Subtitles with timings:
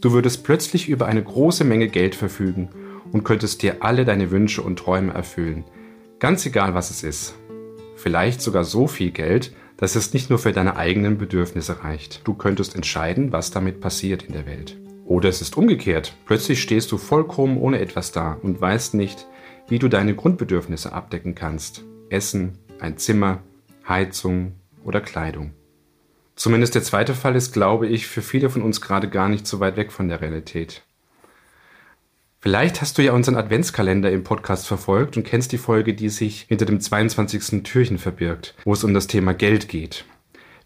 [0.00, 2.70] du würdest plötzlich über eine große Menge Geld verfügen
[3.12, 5.64] und könntest dir alle deine Wünsche und Träume erfüllen.
[6.18, 7.34] Ganz egal, was es ist.
[7.96, 12.20] Vielleicht sogar so viel Geld, dass es nicht nur für deine eigenen Bedürfnisse reicht.
[12.24, 14.76] Du könntest entscheiden, was damit passiert in der Welt.
[15.06, 16.14] Oder es ist umgekehrt.
[16.26, 19.26] Plötzlich stehst du vollkommen ohne etwas da und weißt nicht,
[19.68, 21.84] wie du deine Grundbedürfnisse abdecken kannst.
[22.10, 23.42] Essen, ein Zimmer,
[23.88, 24.52] Heizung
[24.84, 25.52] oder Kleidung.
[26.40, 29.60] Zumindest der zweite Fall ist, glaube ich, für viele von uns gerade gar nicht so
[29.60, 30.80] weit weg von der Realität.
[32.40, 36.46] Vielleicht hast du ja unseren Adventskalender im Podcast verfolgt und kennst die Folge, die sich
[36.48, 37.62] hinter dem 22.
[37.62, 40.06] Türchen verbirgt, wo es um das Thema Geld geht.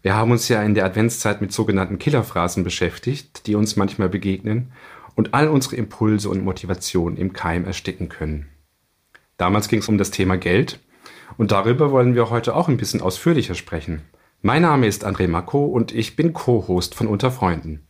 [0.01, 4.71] Wir haben uns ja in der Adventszeit mit sogenannten Killerphrasen beschäftigt, die uns manchmal begegnen
[5.15, 8.47] und all unsere Impulse und Motivationen im Keim ersticken können.
[9.35, 10.79] Damals ging es um das Thema Geld
[11.35, 14.03] und darüber wollen wir heute auch ein bisschen ausführlicher sprechen.
[14.45, 17.87] Mein Name ist André Mako und ich bin Co-Host von Unter Freunden.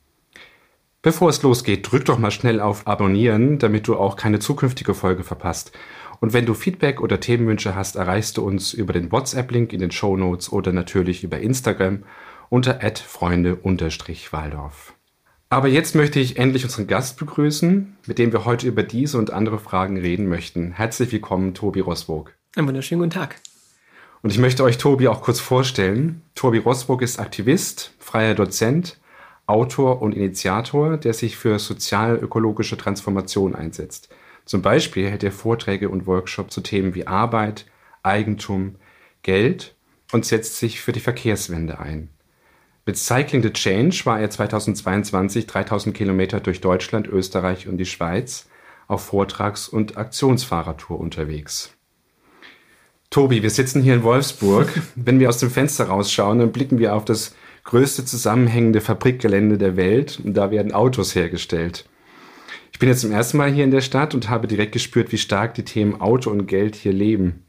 [1.02, 5.26] Bevor es losgeht, drück doch mal schnell auf Abonnieren, damit du auch keine zukünftige Folge
[5.26, 5.73] verpasst.
[6.22, 9.92] Und wenn du Feedback oder Themenwünsche hast, erreichst du uns über den WhatsApp-Link in den
[9.92, 12.04] Show Notes oder natürlich über Instagram
[12.48, 14.94] unter freunde-waldorf.
[15.49, 19.30] Aber jetzt möchte ich endlich unseren Gast begrüßen, mit dem wir heute über diese und
[19.30, 20.71] andere Fragen reden möchten.
[20.71, 22.33] Herzlich willkommen, Tobi Rosburg.
[22.55, 23.42] Einen wunderschönen guten Tag.
[24.25, 26.23] Und ich möchte euch Tobi auch kurz vorstellen.
[26.33, 28.99] Tobi Rosburg ist Aktivist, freier Dozent,
[29.45, 34.09] Autor und Initiator, der sich für sozial-ökologische Transformation einsetzt.
[34.43, 37.67] Zum Beispiel hält er Vorträge und Workshops zu Themen wie Arbeit,
[38.02, 38.77] Eigentum,
[39.21, 39.75] Geld
[40.11, 42.09] und setzt sich für die Verkehrswende ein.
[42.87, 48.49] Mit Cycling the Change war er 2022 3000 Kilometer durch Deutschland, Österreich und die Schweiz
[48.87, 51.74] auf Vortrags- und Aktionsfahrradtour unterwegs.
[53.10, 54.70] Tobi, wir sitzen hier in Wolfsburg.
[54.95, 59.76] Wenn wir aus dem Fenster rausschauen, dann blicken wir auf das größte zusammenhängende Fabrikgelände der
[59.76, 61.86] Welt und da werden Autos hergestellt.
[62.71, 65.17] Ich bin jetzt zum ersten Mal hier in der Stadt und habe direkt gespürt, wie
[65.17, 67.45] stark die Themen Auto und Geld hier leben.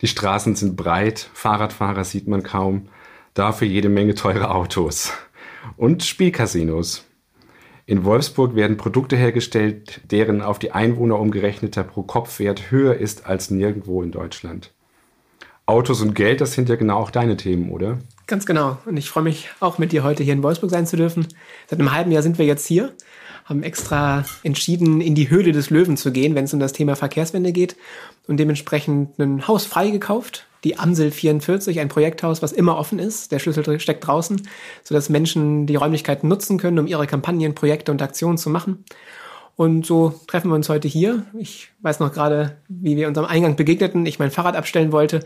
[0.00, 2.88] Die Straßen sind breit, Fahrradfahrer sieht man kaum,
[3.34, 5.12] dafür jede Menge teure Autos.
[5.76, 7.04] Und Spielcasinos.
[7.84, 14.02] In Wolfsburg werden Produkte hergestellt, deren auf die Einwohner umgerechneter Pro-Kopf-Wert höher ist als nirgendwo
[14.02, 14.72] in Deutschland.
[15.70, 17.98] Autos und Geld, das sind ja genau auch deine Themen, oder?
[18.26, 18.78] Ganz genau.
[18.86, 21.28] Und ich freue mich auch mit dir heute hier in Wolfsburg sein zu dürfen.
[21.68, 22.92] Seit einem halben Jahr sind wir jetzt hier,
[23.44, 26.96] haben extra entschieden, in die Höhle des Löwen zu gehen, wenn es um das Thema
[26.96, 27.76] Verkehrswende geht
[28.26, 30.46] und dementsprechend ein Haus frei gekauft.
[30.64, 33.32] Die Amsel 44, ein Projekthaus, was immer offen ist.
[33.32, 34.42] Der Schlüssel steckt draußen,
[34.84, 38.84] sodass Menschen die Räumlichkeiten nutzen können, um ihre Kampagnen, Projekte und Aktionen zu machen.
[39.56, 41.24] Und so treffen wir uns heute hier.
[41.38, 44.06] Ich weiß noch gerade, wie wir uns am Eingang begegneten.
[44.06, 45.20] Ich mein Fahrrad abstellen wollte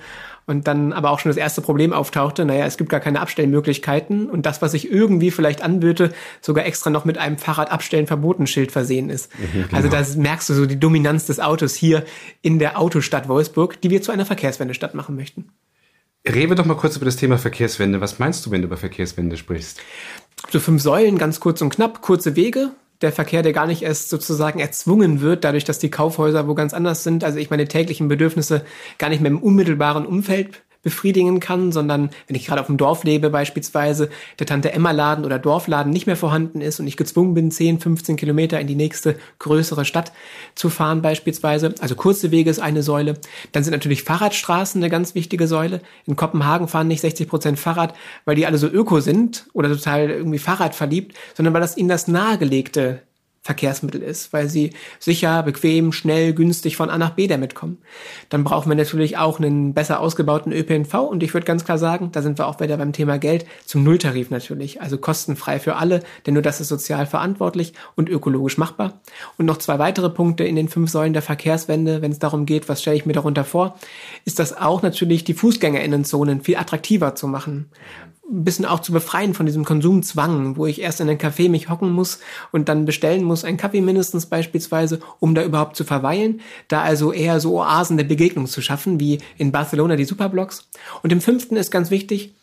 [0.46, 2.44] und dann aber auch schon das erste Problem auftauchte.
[2.44, 6.90] Naja, es gibt gar keine Abstellmöglichkeiten und das, was sich irgendwie vielleicht anböte, sogar extra
[6.90, 9.30] noch mit einem Fahrradabstellen verboten Schild versehen ist.
[9.38, 9.76] Mhm, genau.
[9.76, 12.04] Also da merkst du so die Dominanz des Autos hier
[12.42, 15.50] in der Autostadt Wolfsburg, die wir zu einer Verkehrswendestadt machen möchten.
[16.26, 18.00] Reden wir doch mal kurz über das Thema Verkehrswende.
[18.00, 19.80] Was meinst du, wenn du über Verkehrswende sprichst?
[20.50, 22.70] So fünf Säulen, ganz kurz und knapp, kurze Wege,
[23.04, 26.74] der Verkehr, der gar nicht erst sozusagen erzwungen wird, dadurch, dass die Kaufhäuser wo ganz
[26.74, 28.64] anders sind, also ich meine täglichen Bedürfnisse
[28.98, 33.02] gar nicht mehr im unmittelbaren Umfeld befriedigen kann, sondern wenn ich gerade auf dem Dorf
[33.02, 37.34] lebe beispielsweise, der Tante Emma Laden oder Dorfladen nicht mehr vorhanden ist und ich gezwungen
[37.34, 40.12] bin, 10, 15 Kilometer in die nächste größere Stadt
[40.54, 41.74] zu fahren beispielsweise.
[41.80, 43.14] Also kurze Wege ist eine Säule.
[43.50, 45.80] Dann sind natürlich Fahrradstraßen eine ganz wichtige Säule.
[46.06, 47.94] In Kopenhagen fahren nicht 60 Prozent Fahrrad,
[48.24, 51.88] weil die alle so öko sind oder total irgendwie Fahrrad verliebt, sondern weil das ihnen
[51.88, 53.00] das nahegelegte
[53.44, 57.76] Verkehrsmittel ist, weil sie sicher, bequem, schnell, günstig von A nach B damit kommen.
[58.30, 62.10] Dann brauchen wir natürlich auch einen besser ausgebauten ÖPNV und ich würde ganz klar sagen,
[62.10, 66.02] da sind wir auch wieder beim Thema Geld, zum Nulltarif natürlich, also kostenfrei für alle,
[66.26, 69.02] denn nur das ist sozial verantwortlich und ökologisch machbar.
[69.36, 72.70] Und noch zwei weitere Punkte in den fünf Säulen der Verkehrswende, wenn es darum geht,
[72.70, 73.78] was stelle ich mir darunter vor,
[74.24, 77.68] ist das auch natürlich die Fußgängerinnenzonen viel attraktiver zu machen
[78.34, 81.68] ein bisschen auch zu befreien von diesem Konsumzwang, wo ich erst in ein Café mich
[81.68, 82.18] hocken muss
[82.52, 86.40] und dann bestellen muss, einen Kaffee mindestens beispielsweise, um da überhaupt zu verweilen.
[86.68, 90.68] Da also eher so Oasen der Begegnung zu schaffen, wie in Barcelona die Superblocks.
[91.02, 92.34] Und im fünften ist ganz wichtig,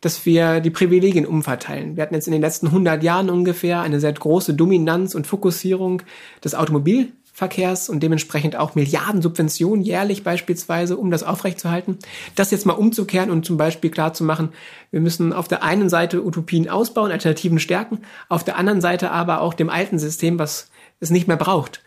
[0.00, 1.96] dass wir die Privilegien umverteilen.
[1.96, 6.02] Wir hatten jetzt in den letzten 100 Jahren ungefähr eine sehr große Dominanz und Fokussierung
[6.42, 11.98] des Automobil Verkehrs und dementsprechend auch Milliarden Subventionen jährlich beispielsweise, um das aufrechtzuerhalten.
[12.34, 14.50] Das jetzt mal umzukehren und zum Beispiel klar zu machen,
[14.90, 19.40] wir müssen auf der einen Seite Utopien ausbauen, Alternativen stärken, auf der anderen Seite aber
[19.40, 20.68] auch dem alten System, was
[21.00, 21.82] es nicht mehr braucht,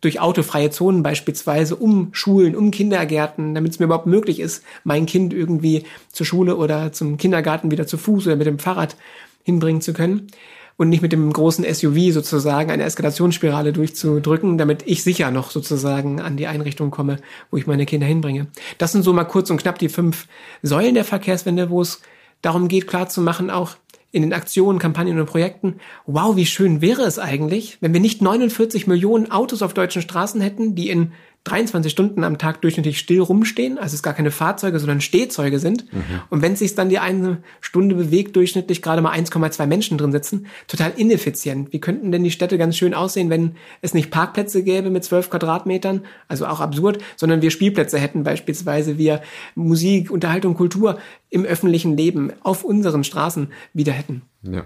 [0.00, 5.04] durch autofreie Zonen beispielsweise, um Schulen, um Kindergärten, damit es mir überhaupt möglich ist, mein
[5.04, 8.96] Kind irgendwie zur Schule oder zum Kindergarten wieder zu Fuß oder mit dem Fahrrad
[9.42, 10.28] hinbringen zu können
[10.76, 16.20] und nicht mit dem großen SUV sozusagen eine Eskalationsspirale durchzudrücken, damit ich sicher noch sozusagen
[16.20, 17.18] an die Einrichtung komme,
[17.50, 18.48] wo ich meine Kinder hinbringe.
[18.78, 20.26] Das sind so mal kurz und knapp die fünf
[20.62, 22.02] Säulen der Verkehrswende, wo es
[22.42, 23.76] darum geht, klar zu machen, auch
[24.10, 28.22] in den Aktionen, Kampagnen und Projekten, wow, wie schön wäre es eigentlich, wenn wir nicht
[28.22, 31.12] 49 Millionen Autos auf deutschen Straßen hätten, die in
[31.44, 35.92] 23 Stunden am Tag durchschnittlich still rumstehen, also es gar keine Fahrzeuge, sondern Stehzeuge sind.
[35.92, 36.02] Mhm.
[36.30, 40.46] Und wenn sich dann die eine Stunde bewegt, durchschnittlich gerade mal 1,2 Menschen drin sitzen,
[40.68, 41.72] total ineffizient.
[41.72, 45.28] Wie könnten denn die Städte ganz schön aussehen, wenn es nicht Parkplätze gäbe mit 12
[45.28, 49.20] Quadratmetern, also auch absurd, sondern wir Spielplätze hätten, beispielsweise wir
[49.54, 50.98] Musik, Unterhaltung, Kultur
[51.28, 54.22] im öffentlichen Leben auf unseren Straßen wieder hätten.
[54.42, 54.64] Ja.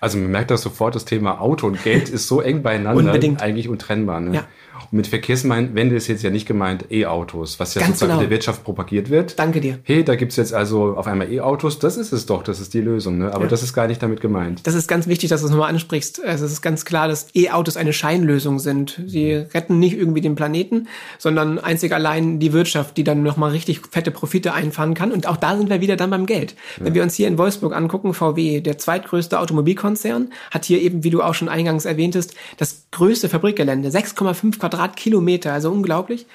[0.00, 3.40] Also man merkt das sofort, das Thema Auto und Geld ist so eng beieinander, Unbedingt.
[3.40, 4.20] eigentlich untrennbar.
[4.20, 4.34] Ne?
[4.34, 4.48] Ja.
[4.92, 8.22] Und mit Verkehrswende ist jetzt ja nicht gemeint E-Autos, was ja Ganz sozusagen genau.
[8.22, 9.38] in der Wirtschaft propagiert wird.
[9.38, 9.78] Danke dir.
[9.84, 12.80] Hey, da gibt's jetzt also auf einmal E-Autos, das ist es doch, das ist die
[12.80, 13.18] Lösung.
[13.18, 13.32] Ne?
[13.32, 13.50] Aber Ja.
[13.50, 14.66] das ist gar nicht damit gemeint.
[14.66, 16.24] Das ist ganz wichtig, dass du es nochmal ansprichst.
[16.24, 19.00] Also es ist ganz klar, dass E-Autos eine Scheinlösung sind.
[19.06, 20.88] Sie retten nicht irgendwie den Planeten,
[21.18, 25.12] sondern einzig allein die Wirtschaft, die dann nochmal richtig fette Profite einfahren kann.
[25.12, 26.54] Und auch da sind wir wieder dann beim Geld.
[26.78, 31.10] Wenn wir uns hier in Wolfsburg angucken, VW, der zweitgrößte Automobilkonzern, hat hier eben, wie
[31.10, 36.26] du auch schon eingangs erwähntest, das größte Fabrikgelände, 6,5 Quadratkilometer, also unglaublich.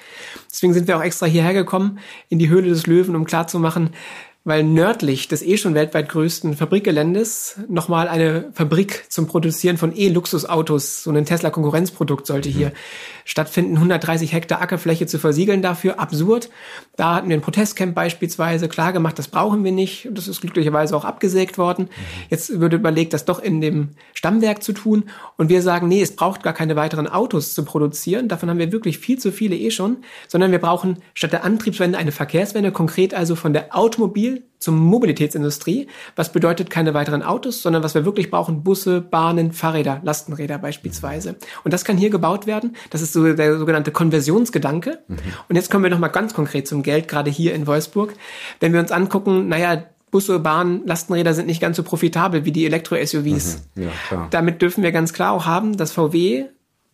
[0.50, 1.98] Deswegen sind wir auch extra hierher gekommen,
[2.28, 3.90] in die Höhle des Löwen, um klarzumachen,
[4.44, 11.02] weil nördlich des eh schon weltweit größten Fabrikgeländes nochmal eine Fabrik zum Produzieren von E-Luxusautos,
[11.02, 12.72] so ein Tesla-Konkurrenzprodukt sollte hier
[13.26, 13.74] stattfinden.
[13.74, 16.48] 130 Hektar Ackerfläche zu versiegeln dafür, absurd.
[16.96, 20.08] Da hatten wir ein Protestcamp beispielsweise klar gemacht, das brauchen wir nicht.
[20.12, 21.90] Das ist glücklicherweise auch abgesägt worden.
[22.30, 25.10] Jetzt wird überlegt, das doch in dem Stammwerk zu tun.
[25.36, 28.28] Und wir sagen, nee, es braucht gar keine weiteren Autos zu produzieren.
[28.28, 29.98] Davon haben wir wirklich viel zu viele eh schon.
[30.28, 35.86] Sondern wir brauchen statt der Antriebswende eine Verkehrswende, konkret also von der Automobil zur Mobilitätsindustrie.
[36.16, 41.36] Was bedeutet keine weiteren Autos, sondern was wir wirklich brauchen, Busse, Bahnen, Fahrräder, Lastenräder beispielsweise.
[41.62, 42.74] Und das kann hier gebaut werden.
[42.90, 44.98] Das ist so der sogenannte Konversionsgedanke.
[45.48, 48.14] Und jetzt kommen wir nochmal ganz konkret zum Geld, gerade hier in Wolfsburg.
[48.58, 52.66] Wenn wir uns angucken, naja, Busse, Bahnen, Lastenräder sind nicht ganz so profitabel wie die
[52.66, 53.68] Elektro-SUVs.
[53.76, 54.26] Ja, klar.
[54.30, 56.46] Damit dürfen wir ganz klar auch haben, dass VW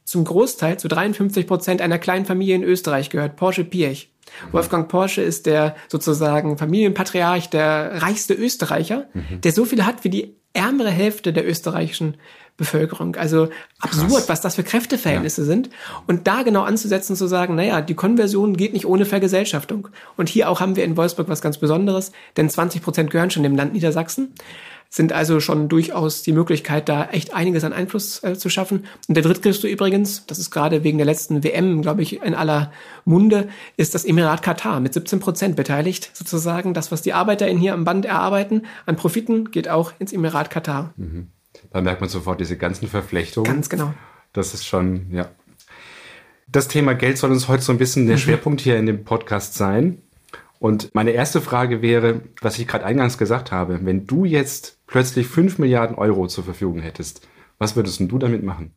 [0.05, 4.11] zum Großteil, zu 53 Prozent einer kleinen Familie in Österreich gehört, Porsche Pirch.
[4.51, 9.09] Wolfgang Porsche ist der sozusagen Familienpatriarch, der reichste Österreicher,
[9.43, 12.17] der so viel hat wie die ärmere Hälfte der österreichischen
[12.57, 13.17] Bevölkerung.
[13.17, 13.49] Also
[13.81, 15.71] absurd, was das für Kräfteverhältnisse sind.
[16.07, 19.89] Und da genau anzusetzen, zu sagen, naja, die Konversion geht nicht ohne Vergesellschaftung.
[20.17, 23.43] Und hier auch haben wir in Wolfsburg was ganz Besonderes, denn 20 Prozent gehören schon
[23.43, 24.35] dem Land Niedersachsen
[24.93, 28.85] sind also schon durchaus die Möglichkeit, da echt einiges an Einfluss äh, zu schaffen.
[29.09, 32.71] Und der drittgrößte übrigens, das ist gerade wegen der letzten WM, glaube ich, in aller
[33.07, 36.75] Munde, ist das Emirat Katar mit 17 Prozent beteiligt, sozusagen.
[36.75, 40.93] Das, was die ArbeiterInnen hier am Band erarbeiten, an Profiten, geht auch ins Emirat Katar.
[41.71, 43.51] Da merkt man sofort diese ganzen Verflechtungen.
[43.51, 43.95] Ganz genau.
[44.35, 45.31] Das ist schon, ja.
[46.49, 49.55] Das Thema Geld soll uns heute so ein bisschen der Schwerpunkt hier in dem Podcast
[49.55, 50.03] sein.
[50.59, 55.27] Und meine erste Frage wäre, was ich gerade eingangs gesagt habe, wenn du jetzt plötzlich
[55.27, 57.27] 5 Milliarden Euro zur Verfügung hättest,
[57.59, 58.75] was würdest du damit machen?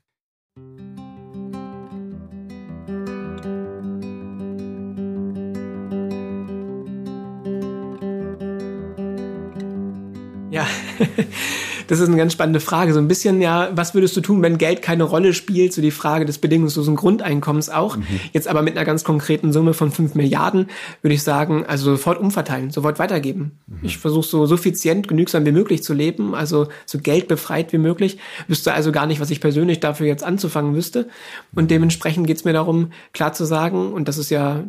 [10.50, 10.65] Ja,
[11.88, 12.94] Das ist eine ganz spannende Frage.
[12.94, 15.74] So ein bisschen ja, was würdest du tun, wenn Geld keine Rolle spielt?
[15.74, 17.98] So die Frage des bedingungslosen Grundeinkommens auch.
[17.98, 18.06] Mhm.
[18.34, 20.68] Jetzt aber mit einer ganz konkreten Summe von fünf Milliarden
[21.01, 23.60] würde ich sagen, also sofort umverteilen, sofort weitergeben.
[23.68, 23.80] Mhm.
[23.84, 28.18] Ich versuche so suffizient, genügsam wie möglich zu leben, also so geldbefreit wie möglich.
[28.48, 31.08] Wüsste also gar nicht, was ich persönlich dafür jetzt anzufangen wüsste.
[31.54, 34.63] Und dementsprechend geht es mir darum, klar zu sagen, und das ist ja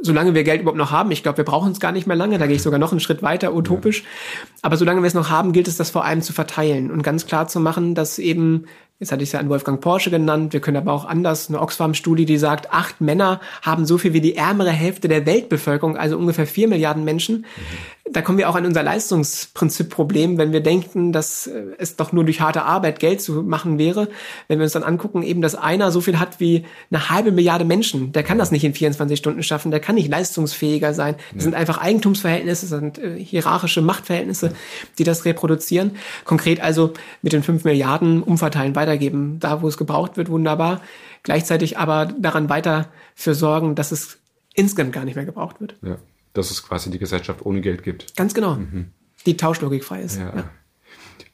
[0.00, 2.38] solange wir Geld überhaupt noch haben, ich glaube, wir brauchen es gar nicht mehr lange,
[2.38, 4.02] da gehe ich sogar noch einen Schritt weiter, utopisch.
[4.02, 4.48] Ja.
[4.62, 7.26] Aber solange wir es noch haben, gilt es, das vor allem zu verteilen und ganz
[7.26, 8.66] klar zu machen, dass eben
[9.00, 10.52] Jetzt hatte ich es ja an Wolfgang Porsche genannt.
[10.52, 14.20] Wir können aber auch anders eine Oxfam-Studie, die sagt, acht Männer haben so viel wie
[14.20, 17.36] die ärmere Hälfte der Weltbevölkerung, also ungefähr vier Milliarden Menschen.
[17.36, 22.12] Mhm da kommen wir auch an unser Leistungsprinzip-Problem, wenn wir denken, dass äh, es doch
[22.12, 24.08] nur durch harte Arbeit Geld zu machen wäre.
[24.46, 27.64] Wenn wir uns dann angucken, eben, dass einer so viel hat wie eine halbe Milliarde
[27.64, 31.16] Menschen, der kann das nicht in 24 Stunden schaffen, der kann nicht leistungsfähiger sein.
[31.32, 31.40] Das ja.
[31.42, 34.52] sind einfach Eigentumsverhältnisse, das sind äh, hierarchische Machtverhältnisse,
[34.98, 35.92] die das reproduzieren.
[36.24, 40.80] Konkret also mit den fünf Milliarden umverteilen, weitergeben, da wo es gebraucht wird, wunderbar.
[41.22, 44.18] Gleichzeitig aber daran weiter für sorgen, dass es
[44.54, 45.76] insgesamt gar nicht mehr gebraucht wird.
[45.82, 45.98] Ja
[46.32, 48.16] dass es quasi die Gesellschaft ohne Geld gibt.
[48.16, 48.56] Ganz genau.
[48.56, 48.92] Mhm.
[49.26, 50.18] Die Tauschlogik frei ist.
[50.18, 50.34] Ja.
[50.34, 50.50] Ja.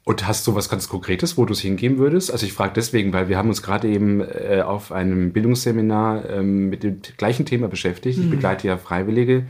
[0.05, 2.31] Und hast du was ganz Konkretes, wo du es hingeben würdest?
[2.31, 6.69] Also ich frage deswegen, weil wir haben uns gerade eben äh, auf einem Bildungsseminar ähm,
[6.69, 8.19] mit dem gleichen Thema beschäftigt.
[8.19, 8.25] Mhm.
[8.25, 9.47] Ich begleite ja Freiwillige,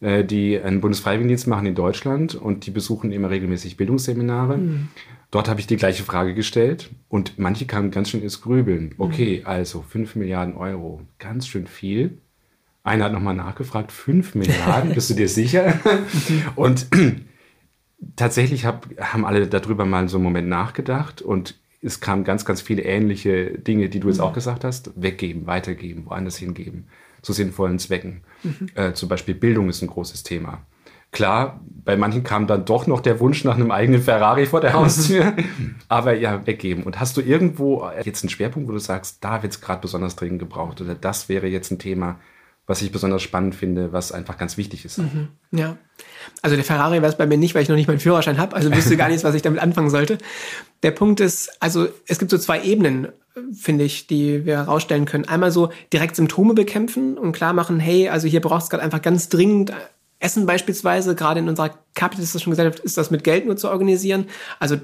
[0.00, 4.58] äh, die einen Bundesfreiwilligendienst machen in Deutschland und die besuchen immer regelmäßig Bildungsseminare.
[4.58, 4.88] Mhm.
[5.30, 8.96] Dort habe ich die gleiche Frage gestellt und manche kamen ganz schön ins Grübeln.
[8.98, 9.46] Okay, mhm.
[9.46, 12.18] also 5 Milliarden Euro, ganz schön viel.
[12.84, 15.80] Einer hat nochmal nachgefragt, 5 Milliarden, bist du dir sicher?
[16.54, 16.86] und
[18.14, 22.60] tatsächlich hab, haben alle darüber mal so einen Moment nachgedacht und es kamen ganz, ganz
[22.60, 24.24] viele ähnliche Dinge, die du jetzt mhm.
[24.24, 24.90] auch gesagt hast.
[24.96, 26.88] Weggeben, weitergeben, woanders hingeben,
[27.22, 28.22] zu sinnvollen Zwecken.
[28.42, 28.68] Mhm.
[28.74, 30.62] Äh, zum Beispiel Bildung ist ein großes Thema.
[31.10, 34.72] Klar, bei manchen kam dann doch noch der Wunsch nach einem eigenen Ferrari vor der
[34.74, 35.32] Haustür,
[35.88, 36.84] aber ja, weggeben.
[36.84, 40.16] Und hast du irgendwo jetzt einen Schwerpunkt, wo du sagst, da wird es gerade besonders
[40.16, 42.18] dringend gebraucht oder das wäre jetzt ein Thema,
[42.66, 44.98] was ich besonders spannend finde, was einfach ganz wichtig ist.
[44.98, 45.76] Mhm, ja.
[46.40, 48.56] Also der Ferrari wäre es bei mir nicht, weil ich noch nicht meinen Führerschein habe,
[48.56, 50.18] also wüsste gar nichts, was ich damit anfangen sollte.
[50.82, 53.08] Der Punkt ist, also es gibt so zwei Ebenen,
[53.52, 55.26] finde ich, die wir herausstellen können.
[55.26, 59.02] Einmal so direkt Symptome bekämpfen und klar machen, hey, also hier braucht es gerade einfach
[59.02, 59.72] ganz dringend
[60.18, 64.26] Essen beispielsweise, gerade in unserer kapitalistischen Gesellschaft ist das mit Geld nur zu organisieren.
[64.58, 64.76] Also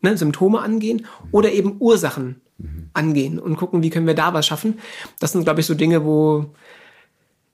[0.00, 2.90] ne, Symptome angehen oder eben Ursachen mhm.
[2.94, 4.78] angehen und gucken, wie können wir da was schaffen.
[5.20, 6.46] Das sind, glaube ich, so Dinge, wo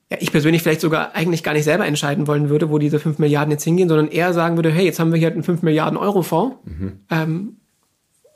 [0.09, 3.17] ja, ich persönlich vielleicht sogar eigentlich gar nicht selber entscheiden wollen würde, wo diese 5
[3.17, 5.97] Milliarden jetzt hingehen, sondern eher sagen würde, hey, jetzt haben wir hier einen 5 Milliarden
[5.97, 6.57] Euro Fonds.
[6.65, 6.99] Mhm.
[7.09, 7.57] Ähm,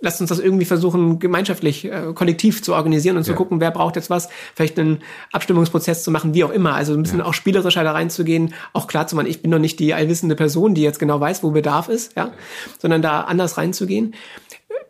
[0.02, 3.34] lasst uns das irgendwie versuchen, gemeinschaftlich, äh, kollektiv zu organisieren und ja.
[3.34, 5.00] zu gucken, wer braucht jetzt was, vielleicht einen
[5.32, 6.74] Abstimmungsprozess zu machen, wie auch immer.
[6.74, 7.26] Also ein bisschen ja.
[7.26, 10.74] auch spielerischer da reinzugehen, auch klar zu machen, ich bin noch nicht die allwissende Person,
[10.74, 12.32] die jetzt genau weiß, wo Bedarf ist, ja,
[12.80, 14.16] sondern da anders reinzugehen.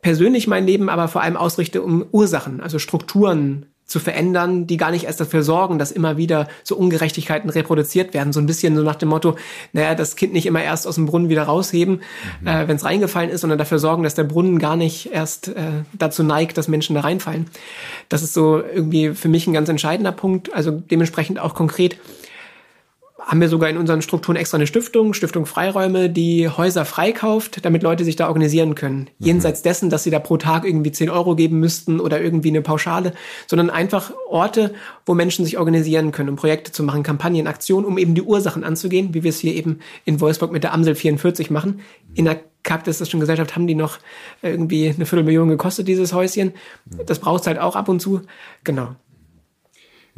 [0.02, 4.92] Persönlich mein Leben aber vor allem ausrichte um Ursachen, also Strukturen zu verändern, die gar
[4.92, 8.32] nicht erst dafür sorgen, dass immer wieder so Ungerechtigkeiten reproduziert werden.
[8.32, 9.36] So ein bisschen so nach dem Motto,
[9.74, 12.02] naja, das Kind nicht immer erst aus dem Brunnen wieder rausheben,
[12.42, 12.48] mhm.
[12.48, 15.84] äh, wenn es reingefallen ist, sondern dafür sorgen, dass der Brunnen gar nicht erst äh,
[15.98, 17.48] dazu neigt, dass Menschen da reinfallen.
[18.10, 20.54] Das ist so irgendwie für mich ein ganz entscheidender Punkt.
[20.54, 21.98] Also dementsprechend auch konkret
[23.20, 27.84] haben wir sogar in unseren Strukturen extra eine Stiftung, Stiftung Freiräume, die Häuser freikauft, damit
[27.84, 29.10] Leute sich da organisieren können.
[29.20, 29.26] Mhm.
[29.26, 32.62] Jenseits dessen, dass sie da pro Tag irgendwie 10 Euro geben müssten oder irgendwie eine
[32.62, 33.14] Pauschale,
[33.48, 34.74] sondern einfach Orte,
[35.06, 38.64] wo Menschen sich organisieren können, um Projekte zu machen, Kampagnen, Aktionen, um eben die Ursachen
[38.64, 41.82] anzugehen, wie wir es hier eben in Wolfsburg mit der Amsel 44 machen.
[42.16, 44.00] In der kapitalistischen Gesellschaft haben die noch
[44.42, 46.54] irgendwie eine Viertelmillion gekostet, dieses Häuschen.
[47.06, 48.22] Das braucht halt auch ab und zu.
[48.64, 48.96] Genau.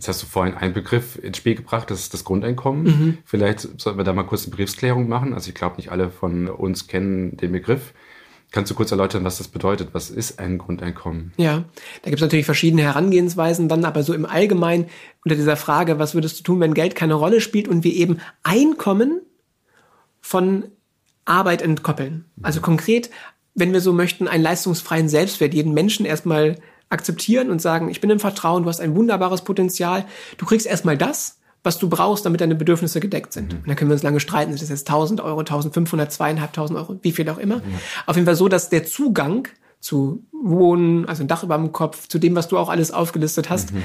[0.01, 2.83] Jetzt hast du vorhin einen Begriff ins Spiel gebracht, das ist das Grundeinkommen.
[2.85, 3.17] Mhm.
[3.23, 5.35] Vielleicht sollten wir da mal kurz eine Begriffsklärung machen.
[5.35, 7.93] Also ich glaube, nicht alle von uns kennen den Begriff.
[8.49, 9.89] Kannst du kurz erläutern, was das bedeutet?
[9.91, 11.33] Was ist ein Grundeinkommen?
[11.37, 11.65] Ja,
[12.01, 14.87] da gibt es natürlich verschiedene Herangehensweisen dann, aber so im Allgemeinen
[15.23, 18.21] unter dieser Frage, was würdest du tun, wenn Geld keine Rolle spielt und wir eben
[18.41, 19.21] Einkommen
[20.19, 20.63] von
[21.25, 22.25] Arbeit entkoppeln?
[22.41, 23.11] Also konkret,
[23.53, 26.55] wenn wir so möchten, einen leistungsfreien Selbstwert, jeden Menschen erstmal
[26.91, 30.05] akzeptieren und sagen, ich bin im Vertrauen, du hast ein wunderbares Potenzial,
[30.37, 33.53] du kriegst erstmal das, was du brauchst, damit deine Bedürfnisse gedeckt sind.
[33.53, 33.59] Mhm.
[33.59, 36.99] Und dann können wir uns lange streiten, ist das jetzt 1000 Euro, 1500, 2500 Euro,
[37.01, 37.57] wie viel auch immer.
[37.57, 37.79] Mhm.
[38.05, 39.47] Auf jeden Fall so, dass der Zugang
[39.79, 43.49] zu Wohnen, also ein Dach über dem Kopf, zu dem, was du auch alles aufgelistet
[43.49, 43.83] hast, mhm.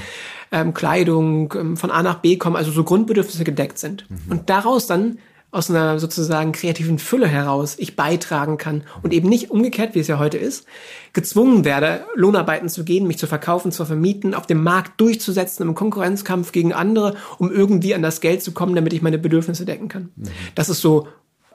[0.51, 4.09] ähm, Kleidung, ähm, von A nach B kommen, also so Grundbedürfnisse gedeckt sind.
[4.09, 4.31] Mhm.
[4.31, 5.19] Und daraus dann
[5.51, 10.07] aus einer sozusagen kreativen Fülle heraus ich beitragen kann und eben nicht umgekehrt, wie es
[10.07, 10.65] ja heute ist,
[11.13, 15.75] gezwungen werde, Lohnarbeiten zu gehen, mich zu verkaufen, zu vermieten, auf dem Markt durchzusetzen im
[15.75, 19.87] Konkurrenzkampf gegen andere, um irgendwie an das Geld zu kommen, damit ich meine Bedürfnisse decken
[19.87, 20.09] kann.
[20.15, 20.27] Mhm.
[20.55, 21.07] Das ist so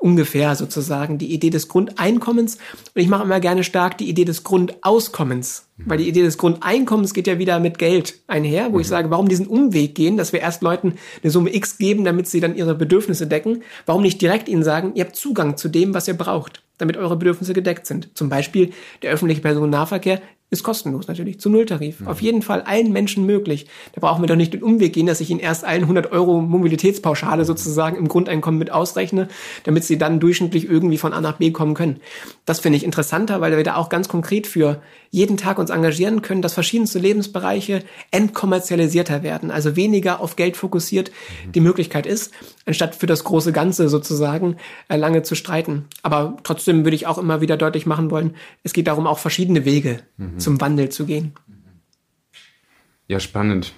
[0.02, 2.56] ungefähr sozusagen die Idee des Grundeinkommens.
[2.94, 5.68] Und ich mache immer gerne stark die Idee des Grundauskommens.
[5.84, 9.28] Weil die Idee des Grundeinkommens geht ja wieder mit Geld einher, wo ich sage, warum
[9.28, 12.74] diesen Umweg gehen, dass wir erst Leuten eine Summe X geben, damit sie dann ihre
[12.74, 13.62] Bedürfnisse decken.
[13.86, 17.16] Warum nicht direkt ihnen sagen, ihr habt Zugang zu dem, was ihr braucht, damit eure
[17.16, 18.10] Bedürfnisse gedeckt sind.
[18.14, 20.20] Zum Beispiel der öffentliche Personennahverkehr
[20.52, 22.00] ist kostenlos natürlich, zu Nulltarif.
[22.00, 22.08] Mhm.
[22.08, 23.66] Auf jeden Fall allen Menschen möglich.
[23.94, 26.42] Da brauchen wir doch nicht den Umweg gehen, dass ich ihnen erst allen 100 Euro
[26.42, 29.28] Mobilitätspauschale sozusagen im Grundeinkommen mit ausrechne,
[29.64, 32.00] damit sie dann durchschnittlich irgendwie von A nach B kommen können.
[32.44, 36.20] Das finde ich interessanter, weil wir da auch ganz konkret für jeden Tag uns engagieren
[36.20, 41.10] können, dass verschiedenste Lebensbereiche entkommerzialisierter werden, also weniger auf Geld fokussiert
[41.46, 41.52] mhm.
[41.52, 42.30] die Möglichkeit ist,
[42.66, 44.56] anstatt für das große Ganze sozusagen
[44.88, 45.86] äh, lange zu streiten.
[46.02, 49.64] Aber trotzdem würde ich auch immer wieder deutlich machen wollen, es geht darum, auch verschiedene
[49.64, 51.34] Wege mhm zum Wandel zu gehen.
[53.08, 53.72] Ja, spannend.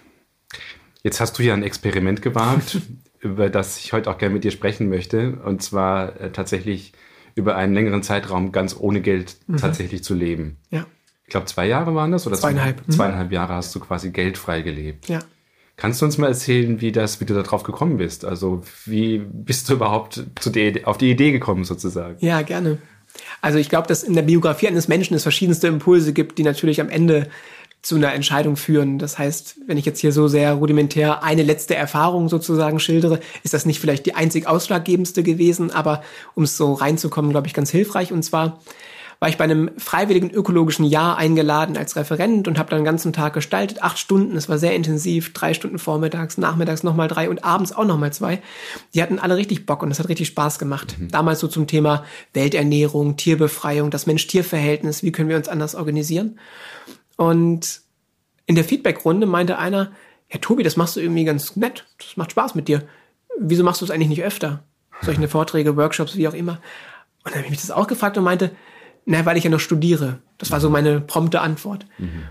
[1.02, 2.80] Jetzt hast du ja ein Experiment gewagt,
[3.20, 5.40] über das ich heute auch gerne mit dir sprechen möchte.
[5.44, 6.92] Und zwar äh, tatsächlich
[7.34, 9.56] über einen längeren Zeitraum ganz ohne Geld mhm.
[9.56, 10.58] tatsächlich zu leben.
[10.70, 10.86] Ja.
[11.24, 12.26] Ich glaube, zwei Jahre waren das?
[12.26, 12.86] Oder zweieinhalb.
[12.86, 12.92] Mhm.
[12.92, 15.08] Zweieinhalb Jahre hast du quasi geldfrei gelebt.
[15.08, 15.20] Ja.
[15.76, 18.24] Kannst du uns mal erzählen, wie, das, wie du darauf gekommen bist?
[18.24, 22.16] Also wie bist du überhaupt zu der, auf die Idee gekommen sozusagen?
[22.24, 22.78] Ja, gerne.
[23.40, 26.80] Also ich glaube, dass in der Biografie eines Menschen es verschiedenste Impulse gibt, die natürlich
[26.80, 27.28] am Ende
[27.84, 28.98] zu einer Entscheidung führen.
[28.98, 33.52] Das heißt, wenn ich jetzt hier so sehr rudimentär eine letzte Erfahrung sozusagen schildere, ist
[33.52, 36.02] das nicht vielleicht die einzig ausschlaggebendste gewesen, aber
[36.34, 38.10] um es so reinzukommen, glaube ich, ganz hilfreich.
[38.10, 38.58] Und zwar
[39.24, 43.14] war ich bei einem freiwilligen ökologischen Jahr eingeladen als Referent und habe dann den ganzen
[43.14, 43.82] Tag gestaltet.
[43.82, 47.86] Acht Stunden, es war sehr intensiv, drei Stunden vormittags, nachmittags nochmal drei und abends auch
[47.86, 48.42] nochmal zwei.
[48.92, 50.96] Die hatten alle richtig Bock und es hat richtig Spaß gemacht.
[50.98, 51.08] Mhm.
[51.08, 52.04] Damals so zum Thema
[52.34, 56.38] Welternährung, Tierbefreiung, das Mensch-Tier-Verhältnis, wie können wir uns anders organisieren.
[57.16, 57.80] Und
[58.44, 59.92] in der Feedbackrunde meinte einer,
[60.26, 62.82] Herr Tobi, das machst du irgendwie ganz nett, das macht Spaß mit dir.
[63.40, 64.64] Wieso machst du es eigentlich nicht öfter?
[65.00, 66.60] Solche Vorträge, Workshops, wie auch immer.
[67.24, 68.50] Und dann habe ich mich das auch gefragt und meinte,
[69.06, 70.18] na, weil ich ja noch studiere.
[70.38, 71.86] Das war so meine prompte Antwort.
[71.98, 72.24] Mhm.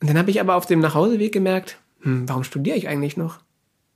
[0.00, 3.38] Und dann habe ich aber auf dem Nachhauseweg gemerkt, hm, warum studiere ich eigentlich noch?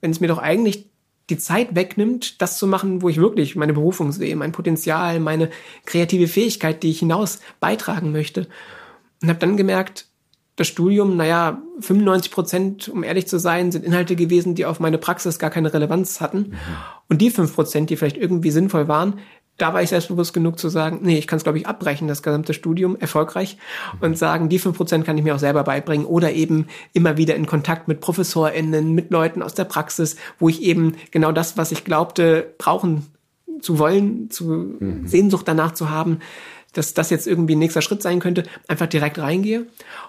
[0.00, 0.87] Wenn es mir doch eigentlich
[1.29, 5.50] die Zeit wegnimmt, das zu machen, wo ich wirklich meine Berufung sehe, mein Potenzial, meine
[5.85, 8.47] kreative Fähigkeit, die ich hinaus beitragen möchte.
[9.21, 10.07] Und habe dann gemerkt,
[10.55, 14.97] das Studium, naja, 95 Prozent, um ehrlich zu sein, sind Inhalte gewesen, die auf meine
[14.97, 16.38] Praxis gar keine Relevanz hatten.
[16.38, 16.57] Mhm.
[17.09, 19.19] Und die fünf Prozent, die vielleicht irgendwie sinnvoll waren,
[19.58, 22.22] da war ich selbstbewusst genug zu sagen, nee, ich kann es, glaube ich, abbrechen, das
[22.22, 23.56] gesamte Studium, erfolgreich,
[24.00, 27.34] und sagen, die fünf Prozent kann ich mir auch selber beibringen oder eben immer wieder
[27.34, 31.73] in Kontakt mit ProfessorInnen, mit Leuten aus der Praxis, wo ich eben genau das, was
[31.73, 33.06] ich glaubte, brauchen
[33.60, 35.06] zu wollen, zu mhm.
[35.06, 36.19] Sehnsucht danach zu haben,
[36.76, 39.60] dass das jetzt irgendwie ein nächster Schritt sein könnte, einfach direkt reingehe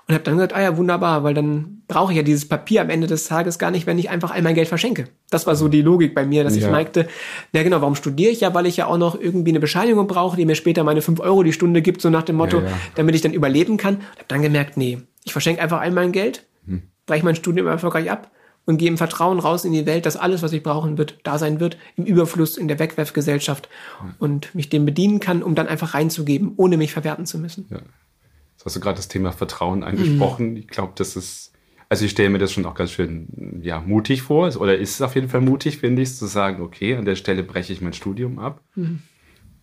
[0.08, 2.90] und habe dann gesagt, ah ja, wunderbar, weil dann brauche ich ja dieses Papier am
[2.90, 5.06] Ende des Tages gar nicht, wenn ich einfach all mein Geld verschenke.
[5.30, 6.66] Das war so die Logik bei mir, dass ja.
[6.66, 7.08] ich merkte,
[7.54, 10.38] na genau, warum studiere ich ja, weil ich ja auch noch irgendwie eine Bescheinigung brauche,
[10.38, 12.78] die mir später meine fünf Euro die Stunde gibt, so nach dem Motto, ja, ja.
[12.96, 13.96] damit ich dann überleben kann.
[13.96, 16.84] Und habe dann gemerkt, nee, ich verschenke einfach all mein Geld, hm.
[17.06, 18.32] breche mein Studium erfolgreich ab
[18.68, 21.40] und gehe im Vertrauen raus in die Welt, dass alles, was ich brauchen wird, da
[21.40, 23.70] sein wird, im Überfluss in der Wegwerfgesellschaft
[24.04, 24.14] ja.
[24.20, 27.66] und mich dem bedienen kann, um dann einfach reinzugeben, ohne mich verwerten zu müssen.
[27.72, 27.78] Ja.
[27.78, 30.52] Jetzt hast du gerade das Thema Vertrauen angesprochen.
[30.52, 30.58] Mhm.
[30.58, 31.54] Ich glaube, das ist,
[31.88, 35.02] also ich stelle mir das schon auch ganz schön, ja, mutig vor, oder ist es
[35.02, 37.94] auf jeden Fall mutig, finde ich, zu sagen, okay, an der Stelle breche ich mein
[37.94, 38.62] Studium ab.
[38.76, 39.00] Mhm.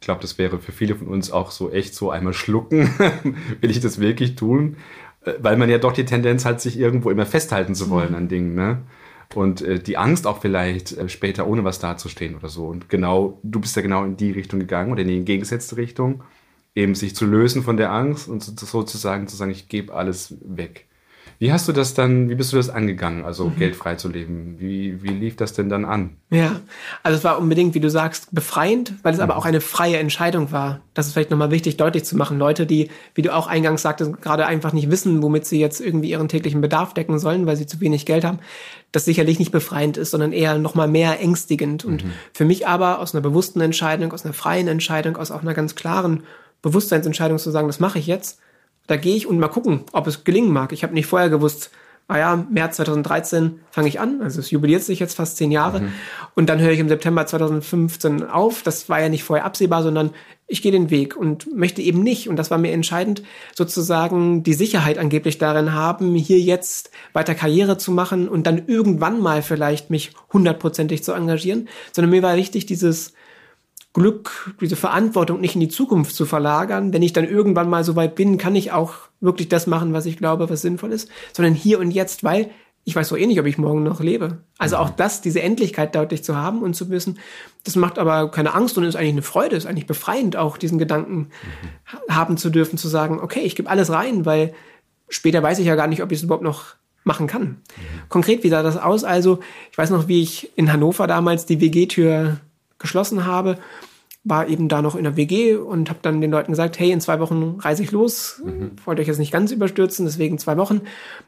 [0.00, 2.88] Ich glaube, das wäre für viele von uns auch so echt so einmal schlucken.
[3.60, 4.76] Will ich das wirklich tun?
[5.24, 8.16] Äh, weil man ja doch die Tendenz hat, sich irgendwo immer festhalten zu wollen mhm.
[8.16, 8.78] an Dingen, ne?
[9.34, 12.66] Und äh, die Angst auch vielleicht äh, später ohne was dazustehen oder so.
[12.66, 16.22] Und genau, du bist ja genau in die Richtung gegangen oder in die entgegengesetzte Richtung,
[16.74, 20.86] eben sich zu lösen von der Angst und sozusagen zu sagen, ich gebe alles weg.
[21.38, 23.56] Wie hast du das dann, wie bist du das angegangen, also mhm.
[23.56, 24.56] Geld freizuleben?
[24.58, 26.16] Wie, wie lief das denn dann an?
[26.30, 26.60] Ja,
[27.02, 29.24] also es war unbedingt, wie du sagst, befreiend, weil es mhm.
[29.24, 30.80] aber auch eine freie Entscheidung war.
[30.94, 32.38] Das ist vielleicht nochmal wichtig, deutlich zu machen.
[32.38, 36.10] Leute, die, wie du auch eingangs sagtest, gerade einfach nicht wissen, womit sie jetzt irgendwie
[36.10, 38.38] ihren täglichen Bedarf decken sollen, weil sie zu wenig Geld haben,
[38.92, 41.84] das sicherlich nicht befreiend ist, sondern eher nochmal mehr ängstigend.
[41.84, 42.12] Und mhm.
[42.32, 45.74] für mich aber aus einer bewussten Entscheidung, aus einer freien Entscheidung, aus auch einer ganz
[45.74, 46.22] klaren
[46.62, 48.38] Bewusstseinsentscheidung zu sagen, das mache ich jetzt,
[48.86, 50.72] da gehe ich und mal gucken, ob es gelingen mag.
[50.72, 51.70] Ich habe nicht vorher gewusst,
[52.06, 55.80] ah ja, März 2013 fange ich an, also es jubiliert sich jetzt fast zehn Jahre
[55.80, 55.92] mhm.
[56.34, 58.62] und dann höre ich im September 2015 auf.
[58.62, 60.10] Das war ja nicht vorher absehbar, sondern
[60.46, 63.22] ich gehe den Weg und möchte eben nicht, und das war mir entscheidend,
[63.54, 69.20] sozusagen die Sicherheit angeblich darin haben, hier jetzt weiter Karriere zu machen und dann irgendwann
[69.20, 73.14] mal vielleicht mich hundertprozentig zu engagieren, sondern mir war wichtig, dieses
[73.94, 76.92] Glück, diese Verantwortung nicht in die Zukunft zu verlagern.
[76.92, 80.04] Wenn ich dann irgendwann mal so weit bin, kann ich auch wirklich das machen, was
[80.04, 82.50] ich glaube, was sinnvoll ist, sondern hier und jetzt, weil
[82.82, 84.38] ich weiß so eh nicht, ob ich morgen noch lebe.
[84.58, 87.18] Also auch das, diese Endlichkeit deutlich zu haben und zu wissen,
[87.62, 90.78] das macht aber keine Angst und ist eigentlich eine Freude, ist eigentlich befreiend, auch diesen
[90.78, 91.30] Gedanken
[92.08, 92.14] mhm.
[92.14, 94.54] haben zu dürfen, zu sagen, okay, ich gebe alles rein, weil
[95.08, 97.42] später weiß ich ja gar nicht, ob ich es überhaupt noch machen kann.
[97.42, 97.58] Mhm.
[98.08, 99.04] Konkret, wie sah das aus?
[99.04, 99.38] Also,
[99.70, 102.38] ich weiß noch, wie ich in Hannover damals die WG-Tür
[102.78, 103.58] geschlossen habe
[104.24, 107.00] war eben da noch in der WG und habe dann den Leuten gesagt, hey, in
[107.00, 108.40] zwei Wochen reise ich los.
[108.42, 108.72] Mhm.
[108.86, 110.80] Wollte euch jetzt nicht ganz überstürzen, deswegen zwei Wochen.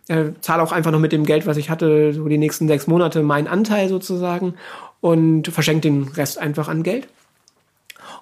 [0.08, 2.86] Äh, zahle auch einfach noch mit dem Geld, was ich hatte, so die nächsten sechs
[2.86, 4.54] Monate meinen Anteil sozusagen
[5.02, 7.06] und verschenke den Rest einfach an Geld.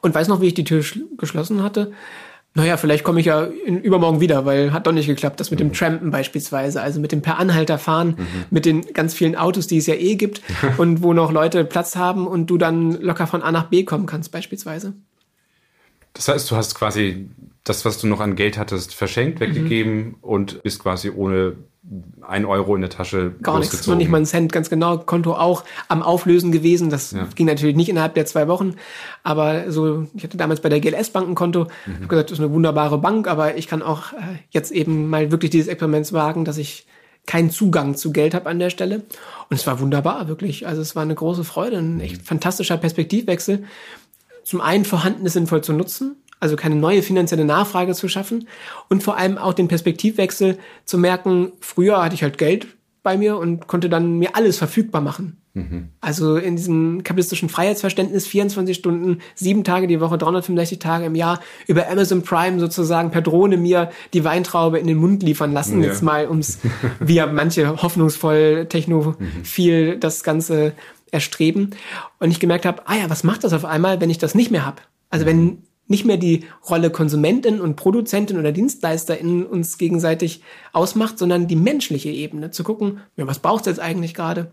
[0.01, 0.85] Und weiß noch, wie ich die Tür
[1.17, 1.93] geschlossen hatte
[2.57, 5.41] naja, vielleicht komme ich ja in, übermorgen wieder, weil hat doch nicht geklappt.
[5.41, 5.73] Das mit dem mhm.
[5.73, 8.27] Trampen beispielsweise, also mit dem per Anhalter fahren, mhm.
[8.51, 10.41] mit den ganz vielen Autos, die es ja eh gibt
[10.79, 14.07] und wo noch Leute Platz haben und du dann locker von A nach B kommen
[14.07, 14.95] kannst beispielsweise.
[16.13, 17.29] Das heißt, du hast quasi
[17.65, 20.17] das, was du noch an Geld hattest, verschenkt, weggegeben mhm.
[20.21, 21.57] und bist quasi ohne
[22.29, 24.99] ein Euro in der Tasche Gar nichts, noch nicht mal ein Cent, ganz genau.
[24.99, 26.91] Konto auch am Auflösen gewesen.
[26.91, 27.27] Das ja.
[27.35, 28.75] ging natürlich nicht innerhalb der zwei Wochen.
[29.23, 31.67] Aber so, ich hatte damals bei der GLS Bank ein Konto.
[31.87, 31.95] Mhm.
[31.95, 35.31] habe gesagt, das ist eine wunderbare Bank, aber ich kann auch äh, jetzt eben mal
[35.31, 36.87] wirklich dieses Experiment wagen, dass ich
[37.27, 38.97] keinen Zugang zu Geld habe an der Stelle.
[39.49, 40.67] Und es war wunderbar, wirklich.
[40.67, 42.27] Also es war eine große Freude, ein echt mhm.
[42.27, 43.65] fantastischer Perspektivwechsel.
[44.45, 48.49] Zum einen vorhandenes sinnvoll zu nutzen, also keine neue finanzielle Nachfrage zu schaffen
[48.89, 52.67] und vor allem auch den Perspektivwechsel zu merken, früher hatte ich halt Geld
[53.03, 55.37] bei mir und konnte dann mir alles verfügbar machen.
[55.53, 55.91] Mhm.
[56.01, 61.41] Also in diesem kapitalistischen Freiheitsverständnis 24 Stunden, sieben Tage die Woche, 365 Tage im Jahr
[61.69, 65.81] über Amazon Prime sozusagen per Drohne mir die Weintraube in den Mund liefern lassen.
[65.81, 65.91] Ja.
[65.91, 66.59] Jetzt mal ums,
[66.99, 70.01] wie ja manche hoffnungsvoll technophil mhm.
[70.01, 70.73] das Ganze
[71.13, 71.71] erstreben.
[72.19, 74.51] Und ich gemerkt habe, ah ja, was macht das auf einmal, wenn ich das nicht
[74.51, 74.83] mehr habe?
[75.11, 80.43] Also wenn nicht mehr die Rolle Konsumentin und Produzentin oder Dienstleisterin uns gegenseitig
[80.73, 82.51] ausmacht, sondern die menschliche Ebene.
[82.51, 84.51] Zu gucken, ja, was braucht es jetzt eigentlich gerade?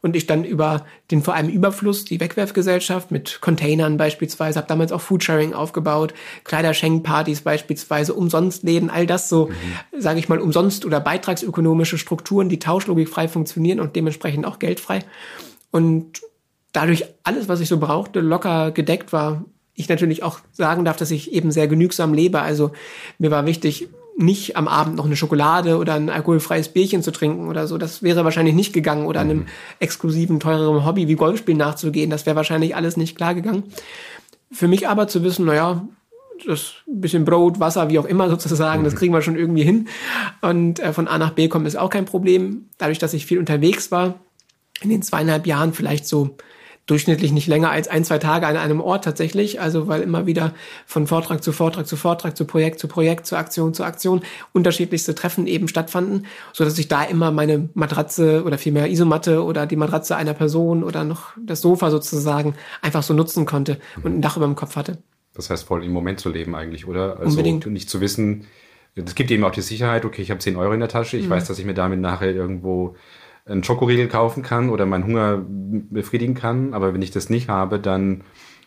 [0.00, 4.90] Und ich dann über den vor allem Überfluss, die Wegwerfgesellschaft mit Containern beispielsweise, habe damals
[4.90, 10.00] auch Foodsharing aufgebaut, Kleiderschenkpartys beispielsweise, Umsonstläden, all das so, mhm.
[10.00, 15.04] sage ich mal, umsonst oder beitragsökonomische Strukturen, die tauschlogikfrei funktionieren und dementsprechend auch geldfrei.
[15.70, 16.22] Und
[16.72, 21.10] dadurch alles, was ich so brauchte, locker gedeckt war, ich natürlich auch sagen darf, dass
[21.10, 22.42] ich eben sehr genügsam lebe.
[22.42, 22.72] Also
[23.18, 27.48] mir war wichtig, nicht am Abend noch eine Schokolade oder ein alkoholfreies Bierchen zu trinken
[27.48, 27.78] oder so.
[27.78, 29.46] Das wäre wahrscheinlich nicht gegangen oder einem mhm.
[29.78, 32.10] exklusiven, teureren Hobby wie Golfspielen nachzugehen.
[32.10, 33.64] Das wäre wahrscheinlich alles nicht klar gegangen.
[34.50, 35.86] Für mich aber zu wissen, naja,
[36.46, 38.98] das bisschen Brot, Wasser, wie auch immer sozusagen, das mhm.
[38.98, 39.88] kriegen wir schon irgendwie hin.
[40.42, 42.66] Und äh, von A nach B kommen ist auch kein Problem.
[42.78, 44.20] Dadurch, dass ich viel unterwegs war,
[44.82, 46.36] in den zweieinhalb Jahren vielleicht so
[46.86, 49.60] durchschnittlich nicht länger als ein, zwei Tage an einem Ort tatsächlich.
[49.60, 50.52] Also weil immer wieder
[50.86, 55.14] von Vortrag zu Vortrag zu Vortrag, zu Projekt zu Projekt, zu Aktion zu Aktion unterschiedlichste
[55.14, 59.76] Treffen eben stattfanden, so dass ich da immer meine Matratze oder vielmehr Isomatte oder die
[59.76, 64.36] Matratze einer Person oder noch das Sofa sozusagen einfach so nutzen konnte und ein Dach
[64.36, 64.98] über dem Kopf hatte.
[65.34, 67.18] Das heißt, voll im Moment zu leben eigentlich, oder?
[67.18, 67.66] Also Unbedingt.
[67.66, 68.46] nicht zu wissen,
[68.94, 71.26] es gibt eben auch die Sicherheit, okay, ich habe 10 Euro in der Tasche, ich
[71.26, 71.30] mhm.
[71.30, 72.96] weiß, dass ich mir damit nachher irgendwo
[73.44, 76.74] einen Schokoriegel kaufen kann oder meinen Hunger befriedigen kann.
[76.74, 78.22] Aber wenn ich das nicht habe, dann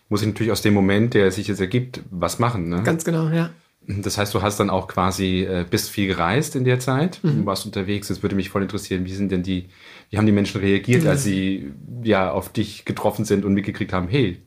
[0.09, 2.69] muss ich natürlich aus dem Moment, der sich jetzt ergibt, was machen.
[2.69, 2.83] Ne?
[2.83, 3.49] Ganz genau, ja.
[3.87, 7.41] Das heißt, du hast dann auch quasi, äh, bist viel gereist in der Zeit, mhm.
[7.41, 8.07] du warst unterwegs.
[8.07, 9.69] Das würde mich voll interessieren, wie sind denn die,
[10.09, 11.09] wie haben die Menschen reagiert, mhm.
[11.09, 11.71] als sie
[12.03, 14.41] ja auf dich getroffen sind und mitgekriegt haben, hey,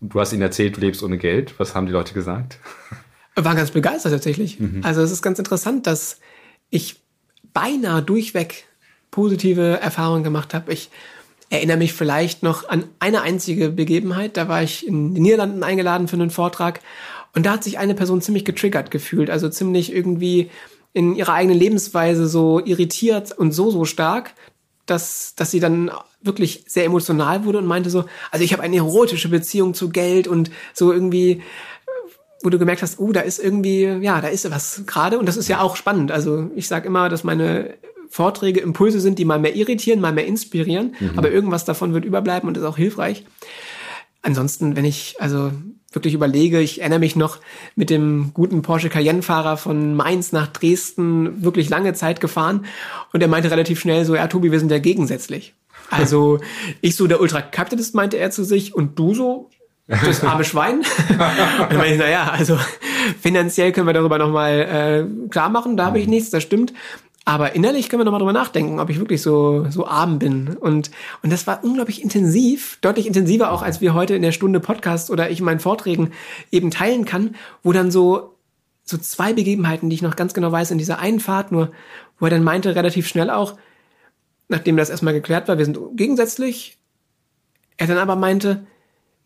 [0.00, 1.58] du hast ihnen erzählt, du lebst ohne Geld.
[1.58, 2.58] Was haben die Leute gesagt?
[3.34, 4.60] War ganz begeistert tatsächlich.
[4.60, 4.80] Mhm.
[4.82, 6.20] Also es ist ganz interessant, dass
[6.68, 7.00] ich
[7.54, 8.66] beinahe durchweg
[9.12, 10.72] positive Erfahrungen gemacht habe.
[10.72, 10.90] Ich
[11.50, 14.36] erinnere mich vielleicht noch an eine einzige Begebenheit.
[14.36, 16.80] Da war ich in den Niederlanden eingeladen für einen Vortrag
[17.34, 20.50] und da hat sich eine Person ziemlich getriggert gefühlt, also ziemlich irgendwie
[20.92, 24.34] in ihrer eigenen Lebensweise so irritiert und so, so stark,
[24.86, 25.90] dass, dass sie dann
[26.22, 30.28] wirklich sehr emotional wurde und meinte so, also ich habe eine erotische Beziehung zu Geld
[30.28, 31.42] und so irgendwie,
[32.42, 35.36] wo du gemerkt hast, oh, da ist irgendwie, ja, da ist was gerade und das
[35.36, 36.12] ist ja auch spannend.
[36.12, 37.74] Also ich sage immer, dass meine
[38.12, 41.12] Vorträge Impulse sind, die mal mehr irritieren, mal mehr inspirieren, mhm.
[41.16, 43.24] aber irgendwas davon wird überbleiben und ist auch hilfreich.
[44.20, 45.50] Ansonsten, wenn ich also
[45.92, 47.38] wirklich überlege, ich erinnere mich noch
[47.74, 52.66] mit dem guten Porsche Cayenne-Fahrer von Mainz nach Dresden wirklich lange Zeit gefahren
[53.14, 55.54] und er meinte relativ schnell so, ja Tobi, wir sind ja gegensätzlich.
[55.90, 56.38] Also
[56.80, 59.50] ich so der Ultrakapitalist meinte er zu sich und du so
[59.86, 60.78] das arme Schwein.
[61.08, 62.58] und dann meine ich, naja, also
[63.20, 66.12] finanziell können wir darüber nochmal äh, klar machen, da habe ich mhm.
[66.12, 66.72] nichts, das stimmt.
[67.24, 70.56] Aber innerlich können wir nochmal drüber nachdenken, ob ich wirklich so, so arm bin.
[70.56, 70.90] Und,
[71.22, 75.08] und das war unglaublich intensiv, deutlich intensiver auch, als wir heute in der Stunde Podcast
[75.08, 76.10] oder ich in meinen Vorträgen
[76.50, 78.34] eben teilen kann, wo dann so,
[78.82, 81.70] so zwei Begebenheiten, die ich noch ganz genau weiß, in dieser einen Fahrt nur,
[82.18, 83.56] wo er dann meinte, relativ schnell auch,
[84.48, 86.78] nachdem das erstmal geklärt war, wir sind gegensätzlich.
[87.76, 88.66] Er dann aber meinte,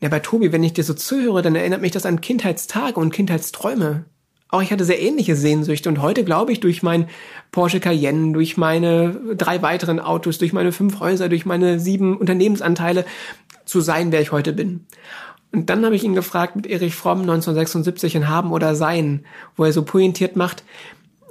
[0.01, 3.13] ja, bei Tobi, wenn ich dir so zuhöre, dann erinnert mich das an Kindheitstage und
[3.13, 4.05] Kindheitsträume.
[4.49, 7.09] Auch ich hatte sehr ähnliche Sehnsüchte und heute glaube ich durch mein
[7.51, 13.05] Porsche Cayenne, durch meine drei weiteren Autos, durch meine fünf Häuser, durch meine sieben Unternehmensanteile
[13.65, 14.87] zu sein, wer ich heute bin.
[15.53, 19.25] Und dann habe ich ihn gefragt mit Erich Fromm 1976 in Haben oder Sein,
[19.57, 20.63] wo er so pointiert macht,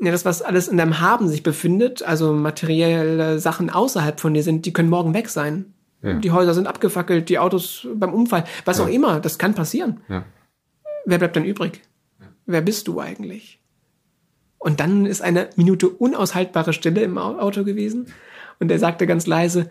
[0.01, 4.43] ja, das, was alles in deinem Haben sich befindet, also materielle Sachen außerhalb von dir
[4.43, 5.73] sind, die können morgen weg sein.
[6.01, 6.13] Ja.
[6.15, 8.83] Die Häuser sind abgefackelt, die Autos beim Unfall, was ja.
[8.83, 10.01] auch immer, das kann passieren.
[10.09, 10.25] Ja.
[11.05, 11.81] Wer bleibt dann übrig?
[12.45, 13.59] Wer bist du eigentlich?
[14.57, 18.07] Und dann ist eine Minute unaushaltbare Stille im Auto gewesen
[18.59, 19.69] und er sagte ganz leise,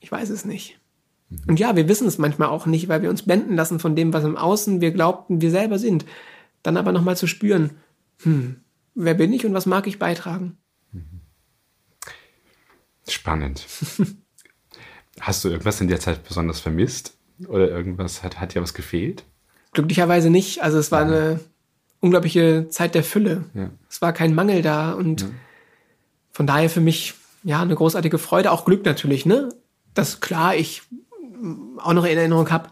[0.00, 0.78] ich weiß es nicht.
[1.30, 1.42] Mhm.
[1.46, 4.12] Und ja, wir wissen es manchmal auch nicht, weil wir uns blenden lassen von dem,
[4.12, 6.04] was im Außen wir glaubten, wir selber sind.
[6.62, 7.70] Dann aber nochmal zu spüren,
[8.22, 8.60] hm,
[8.94, 10.58] wer bin ich und was mag ich beitragen?
[10.92, 11.20] Mhm.
[13.08, 13.66] Spannend.
[15.20, 17.16] Hast du irgendwas in der Zeit besonders vermisst?
[17.48, 19.24] Oder irgendwas, hat, hat dir was gefehlt?
[19.72, 20.62] Glücklicherweise nicht.
[20.62, 21.40] Also es war eine
[22.06, 23.44] unglaubliche Zeit der Fülle.
[23.54, 23.70] Ja.
[23.90, 25.26] Es war kein Mangel da und ja.
[26.30, 27.14] von daher für mich
[27.44, 29.48] ja eine großartige Freude, auch Glück natürlich, ne?
[29.92, 30.82] Das klar, ich
[31.78, 32.68] auch noch in Erinnerung habe,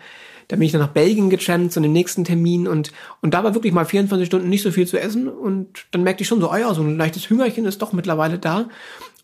[0.49, 2.93] da bin ich dann nach Belgien gechampt zu dem nächsten Termin und,
[3.23, 6.23] und da war wirklich mal 24 Stunden nicht so viel zu essen und dann merkte
[6.23, 8.69] ich schon so, oh ja, so ein leichtes Hüngerchen ist doch mittlerweile da.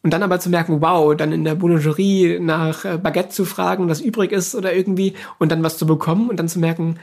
[0.03, 3.87] Und dann aber zu merken, wow, dann in der Boulangerie nach äh, Baguette zu fragen,
[3.90, 6.99] was übrig ist oder irgendwie und dann was zu bekommen und dann zu merken,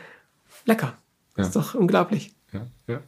[0.65, 0.87] lecker.
[0.87, 0.93] Ja.
[1.35, 2.99] Das ist doch unglaublich ja, ja.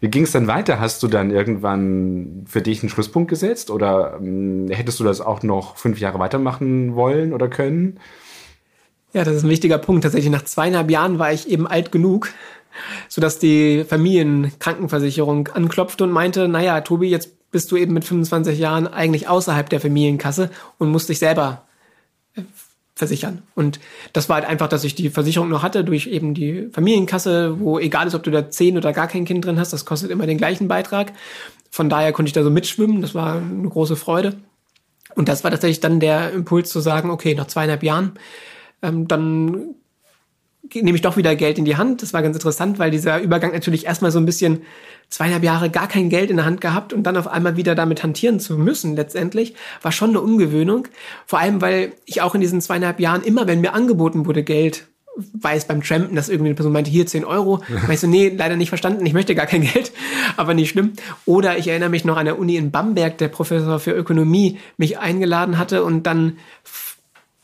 [0.00, 0.78] Wie ging es dann weiter?
[0.78, 5.42] Hast du dann irgendwann für dich einen Schlusspunkt gesetzt oder ähm, hättest du das auch
[5.42, 7.98] noch fünf Jahre weitermachen wollen oder können?
[9.12, 10.04] Ja, das ist ein wichtiger Punkt.
[10.04, 12.32] Tatsächlich nach zweieinhalb Jahren war ich eben alt genug,
[13.08, 18.86] sodass die Familienkrankenversicherung anklopfte und meinte, naja, Tobi, jetzt bist du eben mit 25 Jahren
[18.86, 21.66] eigentlich außerhalb der Familienkasse und musst dich selber
[22.94, 23.42] versichern.
[23.54, 23.80] Und
[24.12, 27.78] das war halt einfach, dass ich die Versicherung noch hatte durch eben die Familienkasse, wo
[27.78, 30.26] egal ist, ob du da zehn oder gar kein Kind drin hast, das kostet immer
[30.26, 31.12] den gleichen Beitrag.
[31.70, 34.34] Von daher konnte ich da so mitschwimmen, das war eine große Freude.
[35.14, 38.12] Und das war tatsächlich dann der Impuls zu sagen, okay, nach zweieinhalb Jahren,
[38.82, 39.74] ähm, dann
[40.74, 42.02] nehme ich doch wieder Geld in die Hand.
[42.02, 44.62] Das war ganz interessant, weil dieser Übergang natürlich erstmal so ein bisschen
[45.08, 48.02] zweieinhalb Jahre gar kein Geld in der Hand gehabt und dann auf einmal wieder damit
[48.02, 50.88] hantieren zu müssen letztendlich, war schon eine Ungewöhnung.
[51.26, 54.86] Vor allem, weil ich auch in diesen zweieinhalb Jahren immer, wenn mir angeboten wurde Geld,
[55.16, 57.62] weiß beim Trampen, dass irgendwie eine Person meinte, hier 10 Euro.
[57.90, 59.92] Ich so, nee, leider nicht verstanden, ich möchte gar kein Geld,
[60.38, 60.92] aber nicht schlimm.
[61.26, 64.98] Oder ich erinnere mich noch an der Uni in Bamberg, der Professor für Ökonomie mich
[64.98, 66.38] eingeladen hatte und dann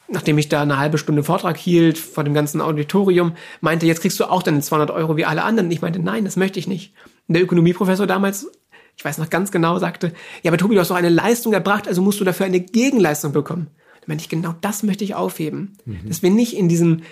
[0.08, 4.18] nachdem ich da eine halbe Stunde Vortrag hielt vor dem ganzen Auditorium, meinte, jetzt kriegst
[4.18, 5.66] du auch deine 200 Euro wie alle anderen.
[5.66, 6.94] Und ich meinte, nein, das möchte ich nicht.
[7.26, 8.50] Und der Ökonomieprofessor damals,
[8.96, 11.86] ich weiß noch ganz genau, sagte, ja, aber Tobi, du hast doch eine Leistung erbracht,
[11.86, 13.68] also musst du dafür eine Gegenleistung bekommen.
[14.00, 15.76] Da meinte ich, genau das möchte ich aufheben.
[15.84, 16.08] Mhm.
[16.08, 17.02] Dass wir nicht in diesem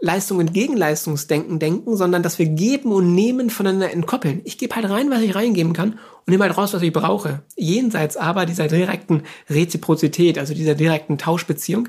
[0.00, 4.42] Leistung und Gegenleistungsdenken denken, sondern dass wir geben und nehmen voneinander entkoppeln.
[4.44, 7.42] Ich gebe halt rein, was ich reingeben kann und nehme halt raus, was ich brauche.
[7.56, 11.88] Jenseits aber dieser direkten Reziprozität, also dieser direkten Tauschbeziehung.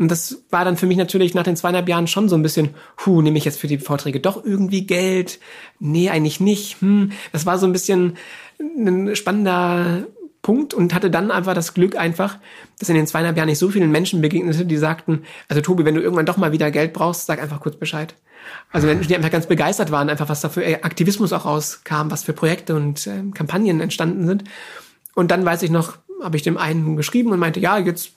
[0.00, 2.70] Und das war dann für mich natürlich nach den zweieinhalb Jahren schon so ein bisschen,
[3.04, 5.38] hu, nehme ich jetzt für die Vorträge doch irgendwie Geld?
[5.78, 6.80] Nee, eigentlich nicht.
[6.80, 8.16] Hm, das war so ein bisschen
[8.58, 10.04] ein spannender
[10.40, 12.38] Punkt und hatte dann einfach das Glück einfach,
[12.78, 15.96] dass in den zweieinhalb Jahren nicht so vielen Menschen begegnete, die sagten, also Tobi, wenn
[15.96, 18.14] du irgendwann doch mal wieder Geld brauchst, sag einfach kurz Bescheid.
[18.72, 22.24] Also Menschen, die einfach ganz begeistert waren, einfach was da für Aktivismus auch rauskam, was
[22.24, 24.44] für Projekte und äh, Kampagnen entstanden sind.
[25.14, 28.12] Und dann weiß ich noch, habe ich dem einen geschrieben und meinte, ja, jetzt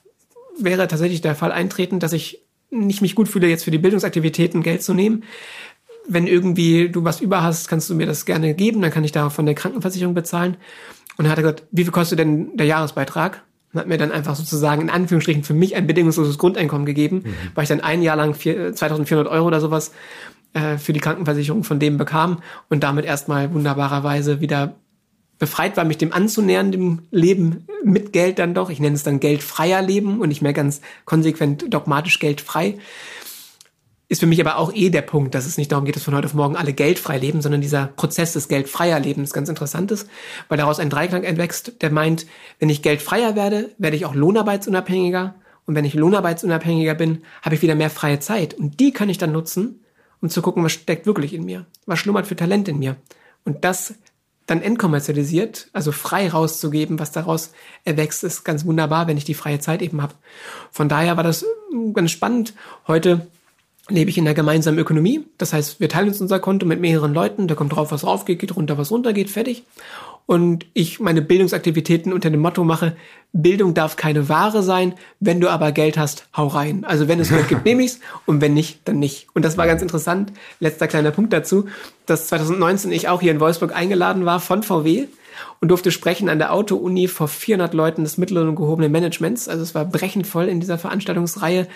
[0.60, 4.64] wäre tatsächlich der Fall eintreten, dass ich nicht mich gut fühle, jetzt für die Bildungsaktivitäten
[4.64, 5.24] Geld zu nehmen.
[6.08, 9.12] Wenn irgendwie du was über hast, kannst du mir das gerne geben, dann kann ich
[9.12, 10.58] da von der Krankenversicherung bezahlen.
[11.18, 13.44] Und er hat gesagt, wie viel kostet denn der Jahresbeitrag?
[13.72, 17.36] Und hat mir dann einfach sozusagen in Anführungsstrichen für mich ein bedingungsloses Grundeinkommen gegeben, mhm.
[17.56, 19.92] weil ich dann ein Jahr lang 2400 Euro oder sowas
[20.54, 24.76] äh, für die Krankenversicherung von dem bekam und damit erstmal wunderbarerweise wieder
[25.44, 28.70] befreit war, mich dem anzunähern, dem Leben mit Geld dann doch.
[28.70, 32.78] Ich nenne es dann geldfreier Leben und nicht mehr ganz konsequent dogmatisch geldfrei.
[34.08, 36.16] Ist für mich aber auch eh der Punkt, dass es nicht darum geht, dass von
[36.16, 40.08] heute auf morgen alle geldfrei leben, sondern dieser Prozess des geldfreier Lebens ganz interessant ist,
[40.48, 42.26] weil daraus ein Dreiklang entwächst, der meint,
[42.60, 45.36] wenn ich geldfreier werde, werde ich auch lohnarbeitsunabhängiger.
[45.66, 48.54] Und wenn ich lohnarbeitsunabhängiger bin, habe ich wieder mehr freie Zeit.
[48.54, 49.82] Und die kann ich dann nutzen,
[50.22, 52.96] um zu gucken, was steckt wirklich in mir, was schlummert für Talent in mir.
[53.44, 53.96] Und das
[54.46, 57.52] dann entkommerzialisiert, also frei rauszugeben, was daraus
[57.86, 60.14] erwächst, ist ganz wunderbar, wenn ich die freie Zeit eben habe.
[60.72, 62.54] Von daher war das hm, ganz spannend.
[62.88, 63.28] Heute
[63.90, 65.26] lebe ich in der gemeinsamen Ökonomie.
[65.38, 67.48] Das heißt, wir teilen uns unser Konto mit mehreren Leuten.
[67.48, 69.64] Da kommt drauf, was raufgeht, geht runter, was runter geht, fertig.
[70.26, 72.96] Und ich meine Bildungsaktivitäten unter dem Motto mache,
[73.34, 76.86] Bildung darf keine Ware sein, wenn du aber Geld hast, hau rein.
[76.86, 79.28] Also wenn es Geld gibt, nehme ich's und wenn nicht, dann nicht.
[79.34, 80.32] Und das war ganz interessant.
[80.60, 81.66] Letzter kleiner Punkt dazu,
[82.06, 85.08] dass 2019 ich auch hier in Wolfsburg eingeladen war von VW
[85.60, 89.50] und durfte sprechen an der Auto-Uni vor 400 Leuten des mittleren und gehobenen Managements.
[89.50, 91.68] Also es war brechend voll in dieser Veranstaltungsreihe.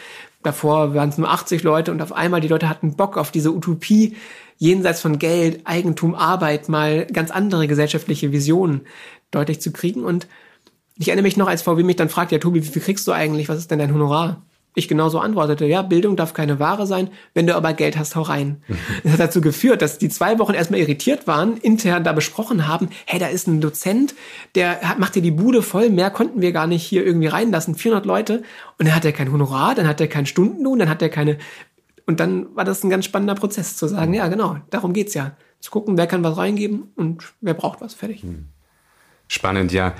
[0.43, 3.51] Davor waren es nur 80 Leute und auf einmal die Leute hatten Bock auf diese
[3.51, 4.15] Utopie,
[4.57, 8.81] jenseits von Geld, Eigentum, Arbeit mal ganz andere gesellschaftliche Visionen
[9.31, 10.03] deutlich zu kriegen.
[10.03, 10.27] Und
[10.97, 13.11] ich erinnere mich noch, als VW mich dann fragt, ja Tobi, wie viel kriegst du
[13.11, 13.49] eigentlich?
[13.49, 14.41] Was ist denn dein Honorar?
[14.77, 18.21] Ich genauso antwortete, ja, Bildung darf keine Ware sein, wenn du aber Geld hast, hau
[18.21, 18.61] rein.
[19.03, 22.89] Das hat dazu geführt, dass die zwei Wochen erstmal irritiert waren, intern da besprochen haben,
[23.07, 24.13] hey, da ist ein Dozent,
[24.53, 28.05] der macht dir die Bude voll, mehr konnten wir gar nicht hier irgendwie reinlassen, 400
[28.05, 28.43] Leute,
[28.77, 31.39] und dann hat er kein Honorar, dann hat er keinen Stundenlohn, dann hat er keine
[32.07, 35.35] und dann war das ein ganz spannender Prozess zu sagen, ja, genau, darum geht's ja.
[35.59, 38.23] Zu gucken, wer kann was reingeben und wer braucht was, fertig.
[38.23, 38.45] Hm.
[39.27, 39.93] Spannend, ja.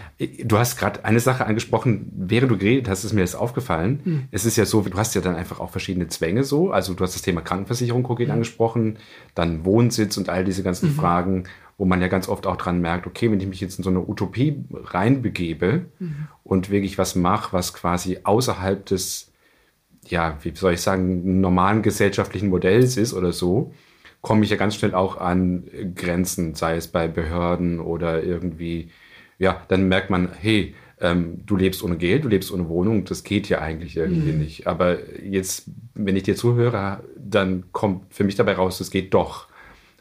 [0.46, 4.00] Du hast gerade eine Sache angesprochen, während du geredet hast, ist mir das aufgefallen.
[4.04, 4.24] Hm.
[4.32, 6.72] Es ist ja so, du hast ja dann einfach auch verschiedene Zwänge so.
[6.72, 8.36] Also du hast das Thema Krankenversicherung konkret hm.
[8.36, 9.00] angesprochen,
[9.36, 10.96] dann Wohnsitz und all diese ganzen mhm.
[10.96, 11.43] Fragen,
[11.78, 13.89] wo man ja ganz oft auch dran merkt, okay, wenn ich mich jetzt in so
[13.89, 16.28] eine Utopie reinbegebe mhm.
[16.43, 19.27] und wirklich was mache, was quasi außerhalb des
[20.10, 23.74] ja, wie soll ich sagen, normalen gesellschaftlichen Modells ist oder so,
[24.22, 25.63] komme ich ja ganz schnell auch an
[25.96, 28.89] Grenzen, sei es bei Behörden oder irgendwie,
[29.39, 33.24] ja, dann merkt man, hey, ähm, du lebst ohne Geld, du lebst ohne Wohnung, das
[33.24, 34.39] geht ja eigentlich irgendwie mhm.
[34.39, 34.67] nicht.
[34.67, 39.47] Aber jetzt, wenn ich dir zuhöre, dann kommt für mich dabei raus, es geht doch.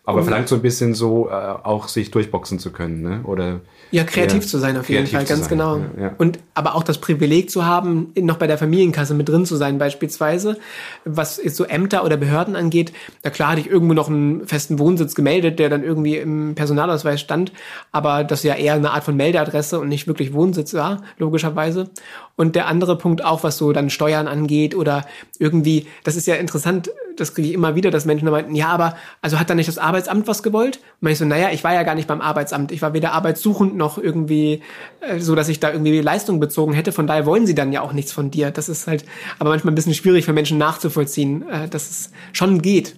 [0.09, 3.23] Aber verlangt so ein bisschen so, äh, auch sich durchboxen zu können, ne?
[3.25, 5.49] Oder ja, kreativ ja, zu sein auf jeden Fall, ganz sein.
[5.49, 5.79] genau.
[5.79, 6.14] Ja, ja.
[6.16, 9.79] Und aber auch das Privileg zu haben, noch bei der Familienkasse mit drin zu sein,
[9.79, 10.59] beispielsweise,
[11.05, 12.92] was jetzt so Ämter oder Behörden angeht.
[13.25, 17.21] Na klar hatte ich irgendwo noch einen festen Wohnsitz gemeldet, der dann irgendwie im Personalausweis
[17.21, 17.51] stand,
[17.90, 21.90] aber das ist ja eher eine Art von Meldeadresse und nicht wirklich Wohnsitz war, logischerweise.
[22.37, 25.05] Und der andere Punkt auch, was so dann Steuern angeht oder
[25.40, 28.97] irgendwie, das ist ja interessant, das kriege ich immer wieder, dass Menschen meinten, ja, aber
[29.23, 30.81] also hat da nicht das Arbeitsamt was gewollt?
[31.01, 32.73] Und ich so, naja, ich war ja gar nicht beim Arbeitsamt.
[32.73, 34.63] Ich war weder arbeitssuchend noch irgendwie
[35.01, 36.93] äh, so, dass ich da irgendwie Leistung bezogen hätte.
[36.93, 38.51] Von daher wollen sie dann ja auch nichts von dir.
[38.51, 39.05] Das ist halt
[39.39, 42.97] aber manchmal ein bisschen schwierig für Menschen nachzuvollziehen, äh, dass es schon geht.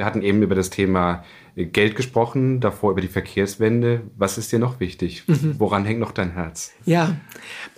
[0.00, 1.24] Wir hatten eben über das Thema
[1.56, 4.00] Geld gesprochen, davor über die Verkehrswende.
[4.16, 5.24] Was ist dir noch wichtig?
[5.26, 5.56] Mhm.
[5.58, 6.72] Woran hängt noch dein Herz?
[6.86, 7.16] Ja,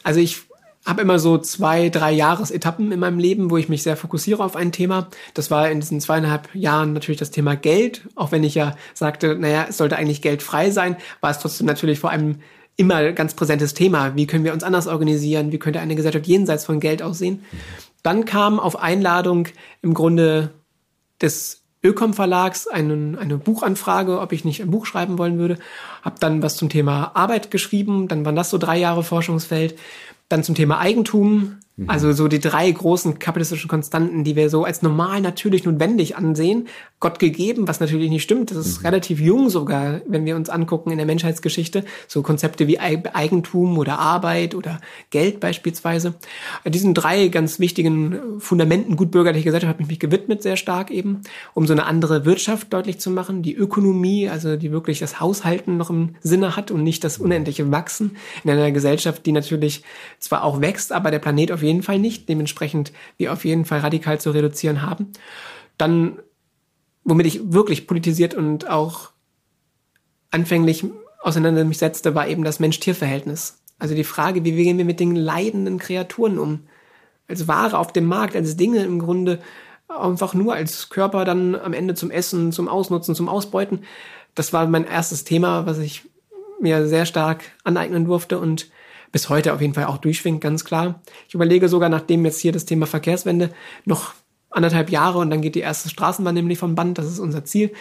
[0.04, 0.42] also ich
[0.86, 4.54] habe immer so zwei, drei Jahresetappen in meinem Leben, wo ich mich sehr fokussiere auf
[4.54, 5.08] ein Thema.
[5.34, 8.02] Das war in diesen zweieinhalb Jahren natürlich das Thema Geld.
[8.14, 11.98] Auch wenn ich ja sagte, naja, es sollte eigentlich geldfrei sein, war es trotzdem natürlich
[11.98, 12.36] vor allem
[12.76, 14.14] immer ganz präsentes Thema.
[14.14, 15.50] Wie können wir uns anders organisieren?
[15.50, 17.42] Wie könnte eine Gesellschaft jenseits von Geld aussehen?
[17.50, 17.58] Mhm.
[18.04, 19.48] Dann kam auf Einladung
[19.82, 20.50] im Grunde
[21.20, 25.58] des Ökom Verlags einen, eine Buchanfrage, ob ich nicht ein Buch schreiben wollen würde.
[26.02, 29.78] Hab dann was zum Thema Arbeit geschrieben, dann waren das so drei Jahre Forschungsfeld.
[30.28, 31.88] Dann zum Thema Eigentum, Mhm.
[31.88, 36.68] Also so die drei großen kapitalistischen Konstanten, die wir so als normal natürlich notwendig ansehen,
[37.00, 38.50] Gott gegeben, was natürlich nicht stimmt.
[38.50, 38.86] Das ist mhm.
[38.86, 41.84] relativ jung sogar, wenn wir uns angucken in der Menschheitsgeschichte.
[42.06, 44.80] So Konzepte wie Eigentum oder Arbeit oder
[45.10, 46.14] Geld beispielsweise.
[46.64, 51.22] Diesen drei ganz wichtigen Fundamenten gutbürgerliche Gesellschaft hat mich, mich gewidmet sehr stark eben,
[51.54, 53.42] um so eine andere Wirtschaft deutlich zu machen.
[53.42, 57.72] Die Ökonomie, also die wirklich das Haushalten noch im Sinne hat und nicht das unendliche
[57.72, 59.82] Wachsen in einer Gesellschaft, die natürlich
[60.20, 63.64] zwar auch wächst, aber der Planet auf jeden jeden Fall nicht, dementsprechend wir auf jeden
[63.64, 65.12] Fall radikal zu reduzieren haben.
[65.78, 66.18] Dann,
[67.04, 69.10] womit ich wirklich politisiert und auch
[70.30, 70.84] anfänglich
[71.22, 73.62] auseinander mich setzte, war eben das Mensch-Tier-Verhältnis.
[73.78, 76.60] Also die Frage, wie gehen wir mit den leidenden Kreaturen um?
[77.28, 79.40] Als Ware auf dem Markt, als Dinge im Grunde
[79.88, 83.84] einfach nur als Körper dann am Ende zum Essen, zum Ausnutzen, zum Ausbeuten.
[84.34, 86.02] Das war mein erstes Thema, was ich
[86.60, 88.70] mir sehr stark aneignen durfte und
[89.12, 91.00] bis heute auf jeden Fall auch durchschwingt, ganz klar.
[91.28, 93.50] Ich überlege sogar, nachdem jetzt hier das Thema Verkehrswende
[93.84, 94.14] noch
[94.50, 97.72] anderthalb Jahre und dann geht die erste Straßenbahn nämlich vom Band, das ist unser Ziel,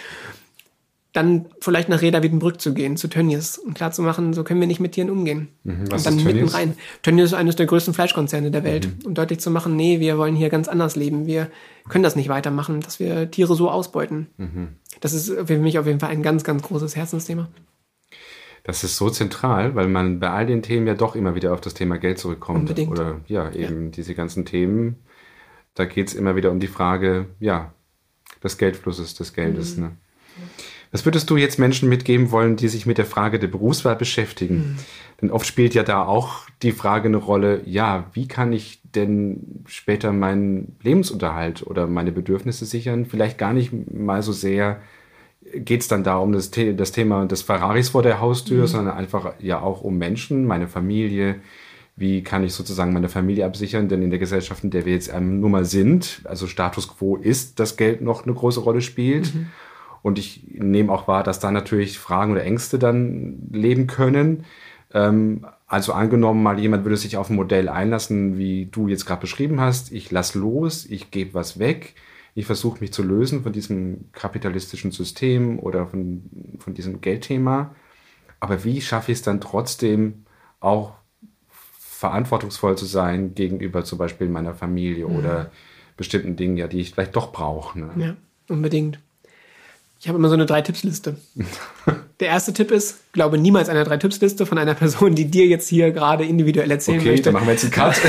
[1.14, 4.62] dann vielleicht nach Reda Wiedenbrück zu gehen, zu Tönnies und klar zu machen, so können
[4.62, 5.50] wir nicht mit Tieren umgehen.
[5.64, 6.78] Mhm, und dann mitten rein.
[7.02, 8.88] Tönnies ist eines der größten Fleischkonzerne der Welt.
[8.88, 9.08] Mhm.
[9.08, 11.26] Und deutlich zu machen, nee, wir wollen hier ganz anders leben.
[11.26, 11.50] Wir
[11.90, 14.28] können das nicht weitermachen, dass wir Tiere so ausbeuten.
[14.38, 14.70] Mhm.
[15.02, 17.50] Das ist für mich auf jeden Fall ein ganz, ganz großes Herzensthema.
[18.64, 21.62] Das ist so zentral, weil man bei all den Themen ja doch immer wieder auf
[21.62, 22.62] das Thema Geld zurückkommt.
[22.70, 22.92] Unbedingt.
[22.92, 23.92] Oder ja, eben ja.
[23.92, 24.98] diese ganzen Themen.
[25.74, 27.74] Da geht es immer wieder um die Frage, ja,
[28.44, 29.78] des Geldflusses, des Geldes.
[29.78, 29.84] Mhm.
[29.84, 29.92] Ne?
[30.92, 34.56] Was würdest du jetzt Menschen mitgeben wollen, die sich mit der Frage der Berufswahl beschäftigen?
[34.56, 34.78] Mhm.
[35.22, 39.64] Denn oft spielt ja da auch die Frage eine Rolle, ja, wie kann ich denn
[39.68, 43.06] später meinen Lebensunterhalt oder meine Bedürfnisse sichern?
[43.06, 44.82] Vielleicht gar nicht mal so sehr
[45.54, 48.68] geht es dann da um das, das, Thema des Ferraris vor der Haustür, mhm.
[48.68, 51.36] sondern einfach ja auch um Menschen, meine Familie.
[51.96, 53.90] Wie kann ich sozusagen meine Familie absichern?
[53.90, 57.18] Denn in der Gesellschaft, in der wir jetzt ähm, nun mal sind, also Status quo
[57.18, 59.36] ist, dass Geld noch eine große Rolle spielt.
[59.36, 59.48] Mhm.
[60.02, 64.46] Und ich nehme auch wahr, dass da natürlich Fragen oder Ängste dann leben können.
[64.94, 69.22] Ähm, also angenommen, mal jemand würde sich auf ein Modell einlassen, wie du jetzt gerade
[69.22, 69.92] beschrieben hast.
[69.92, 71.94] Ich lass los, ich gebe was weg
[72.34, 76.24] ich versuche mich zu lösen von diesem kapitalistischen System oder von,
[76.60, 77.76] von diesem Geldthema.
[78.40, 80.26] Aber wie schaffe ich es dann trotzdem
[80.60, 80.94] auch
[81.48, 85.16] verantwortungsvoll zu sein gegenüber zum Beispiel meiner Familie mhm.
[85.18, 85.52] oder
[85.98, 87.80] bestimmten Dingen, ja, die ich vielleicht doch brauche.
[87.80, 87.90] Ne?
[87.98, 88.16] Ja,
[88.48, 89.00] unbedingt.
[90.00, 91.18] Ich habe immer so eine Drei-Tipps-Liste.
[92.20, 95.92] Der erste Tipp ist, glaube niemals eine Drei-Tipps-Liste von einer Person, die dir jetzt hier
[95.92, 97.30] gerade individuell erzählen okay, möchte.
[97.30, 98.02] Okay, dann machen wir jetzt einen Cut.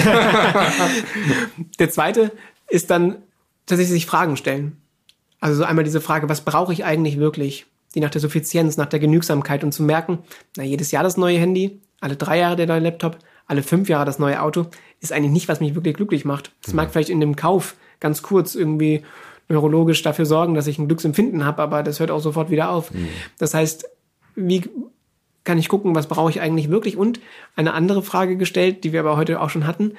[1.79, 2.33] Der zweite
[2.70, 3.16] ist dann,
[3.66, 4.76] tatsächlich sich Fragen stellen.
[5.40, 7.66] Also so einmal diese Frage, was brauche ich eigentlich wirklich?
[7.94, 10.20] Die nach der Suffizienz, nach der Genügsamkeit und zu merken,
[10.56, 14.04] na, jedes Jahr das neue Handy, alle drei Jahre der neue Laptop, alle fünf Jahre
[14.04, 14.66] das neue Auto,
[15.00, 16.52] ist eigentlich nicht, was mich wirklich glücklich macht.
[16.62, 16.78] Das mhm.
[16.78, 19.02] mag vielleicht in dem Kauf ganz kurz irgendwie
[19.48, 22.92] neurologisch dafür sorgen, dass ich ein Glücksempfinden habe, aber das hört auch sofort wieder auf.
[22.92, 23.08] Mhm.
[23.38, 23.84] Das heißt,
[24.34, 24.62] wie
[25.44, 26.96] kann ich gucken, was brauche ich eigentlich wirklich?
[26.96, 27.20] Und
[27.56, 29.94] eine andere Frage gestellt, die wir aber heute auch schon hatten,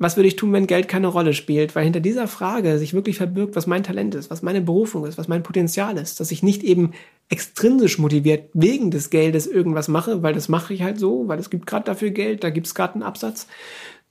[0.00, 1.76] was würde ich tun, wenn Geld keine Rolle spielt?
[1.76, 5.18] Weil hinter dieser Frage sich wirklich verbirgt, was mein Talent ist, was meine Berufung ist,
[5.18, 6.92] was mein Potenzial ist, dass ich nicht eben
[7.28, 11.50] extrinsisch motiviert wegen des Geldes irgendwas mache, weil das mache ich halt so, weil es
[11.50, 13.46] gibt gerade dafür Geld, da gibt es gerade einen Absatz,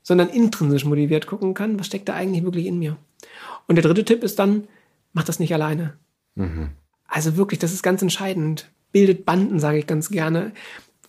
[0.04, 2.96] sondern intrinsisch motiviert gucken kann, was steckt da eigentlich wirklich in mir.
[3.68, 4.68] Und der dritte Tipp ist dann,
[5.14, 5.96] mach das nicht alleine.
[6.36, 6.70] Mhm.
[7.08, 8.70] Also wirklich, das ist ganz entscheidend.
[8.92, 10.52] Bildet Banden, sage ich ganz gerne.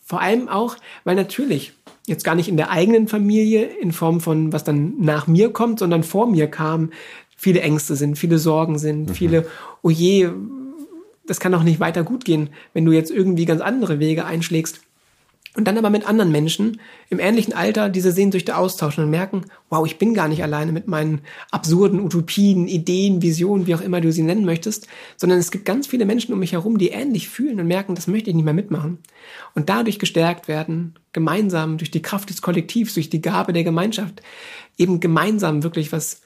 [0.02, 1.74] Vor allem auch, weil natürlich
[2.10, 5.78] jetzt gar nicht in der eigenen Familie in Form von, was dann nach mir kommt,
[5.78, 6.90] sondern vor mir kam,
[7.36, 9.14] viele Ängste sind, viele Sorgen sind, mhm.
[9.14, 9.46] viele,
[9.82, 10.28] oh je,
[11.26, 14.80] das kann doch nicht weiter gut gehen, wenn du jetzt irgendwie ganz andere Wege einschlägst.
[15.56, 19.84] Und dann aber mit anderen Menschen im ähnlichen Alter diese Sehnsüchte austauschen und merken, wow,
[19.84, 24.12] ich bin gar nicht alleine mit meinen absurden Utopien, Ideen, Visionen, wie auch immer du
[24.12, 24.86] sie nennen möchtest,
[25.16, 28.06] sondern es gibt ganz viele Menschen um mich herum, die ähnlich fühlen und merken, das
[28.06, 28.98] möchte ich nicht mehr mitmachen.
[29.56, 34.22] Und dadurch gestärkt werden, gemeinsam durch die Kraft des Kollektivs, durch die Gabe der Gemeinschaft,
[34.78, 36.22] eben gemeinsam wirklich was,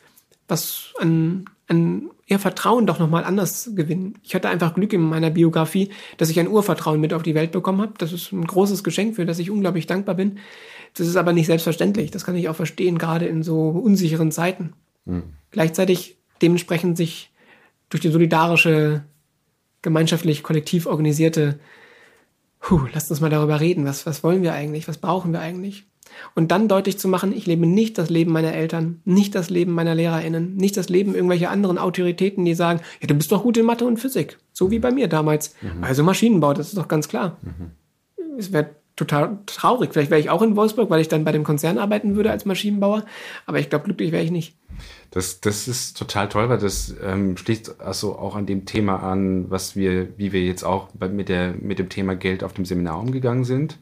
[0.48, 4.18] was an, an ihr Vertrauen doch nochmal anders gewinnen.
[4.22, 7.52] Ich hatte einfach Glück in meiner Biografie, dass ich ein Urvertrauen mit auf die Welt
[7.52, 7.94] bekommen habe.
[7.98, 10.38] Das ist ein großes Geschenk, für das ich unglaublich dankbar bin.
[10.94, 12.10] Das ist aber nicht selbstverständlich.
[12.10, 14.72] Das kann ich auch verstehen, gerade in so unsicheren Zeiten.
[15.04, 15.24] Mhm.
[15.50, 17.30] Gleichzeitig dementsprechend sich
[17.90, 19.04] durch die solidarische,
[19.82, 21.58] gemeinschaftlich, kollektiv organisierte,
[22.60, 23.84] puh, lasst uns mal darüber reden.
[23.84, 24.88] Was, was wollen wir eigentlich?
[24.88, 25.84] Was brauchen wir eigentlich?
[26.34, 29.72] Und dann deutlich zu machen, ich lebe nicht das Leben meiner Eltern, nicht das Leben
[29.72, 33.56] meiner LehrerInnen, nicht das Leben irgendwelcher anderen Autoritäten, die sagen, ja, du bist doch gut
[33.56, 34.38] in Mathe und Physik.
[34.52, 35.54] So wie bei mir damals.
[35.62, 35.84] Mhm.
[35.84, 37.38] Also Maschinenbau, das ist doch ganz klar.
[37.42, 38.38] Mhm.
[38.38, 39.90] Es wäre total traurig.
[39.92, 42.44] Vielleicht wäre ich auch in Wolfsburg, weil ich dann bei dem Konzern arbeiten würde als
[42.44, 43.04] Maschinenbauer.
[43.46, 44.56] Aber ich glaube, glücklich wäre ich nicht.
[45.10, 49.50] Das, das ist total toll, weil das ähm, schließt also auch an dem Thema an,
[49.50, 52.98] was wir, wie wir jetzt auch mit, der, mit dem Thema Geld auf dem Seminar
[53.00, 53.78] umgegangen sind.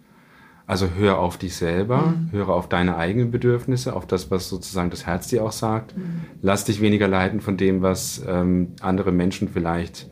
[0.66, 2.32] Also hör auf dich selber, mhm.
[2.32, 5.96] höre auf deine eigenen Bedürfnisse, auf das, was sozusagen das Herz dir auch sagt.
[5.96, 6.22] Mhm.
[6.40, 10.08] Lass dich weniger leiten von dem, was ähm, andere Menschen vielleicht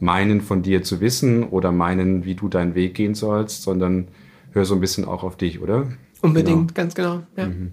[0.00, 4.08] meinen von dir zu wissen oder meinen, wie du deinen Weg gehen sollst, sondern
[4.52, 5.88] hör so ein bisschen auch auf dich, oder?
[6.20, 6.74] Unbedingt, genau.
[6.74, 7.22] ganz genau.
[7.36, 7.46] Ja.
[7.46, 7.72] Mhm.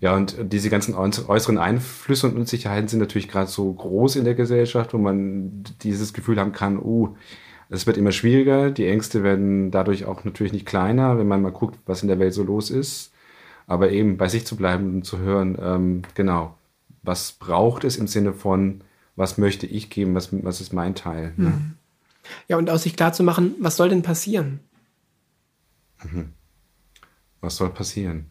[0.00, 4.34] Ja, und diese ganzen äußeren Einflüsse und Unsicherheiten sind natürlich gerade so groß in der
[4.34, 7.16] Gesellschaft, wo man dieses Gefühl haben kann, uh,
[7.68, 11.52] es wird immer schwieriger, die Ängste werden dadurch auch natürlich nicht kleiner, wenn man mal
[11.52, 13.12] guckt, was in der Welt so los ist.
[13.66, 16.56] Aber eben bei sich zu bleiben und zu hören, ähm, genau,
[17.02, 18.82] was braucht es im Sinne von,
[19.16, 21.32] was möchte ich geben, was, was ist mein Teil.
[21.36, 21.50] Ne?
[21.50, 21.74] Mhm.
[22.48, 24.60] Ja, und aus sich klar zu machen, was soll denn passieren?
[26.02, 26.32] Mhm.
[27.40, 28.26] Was soll passieren?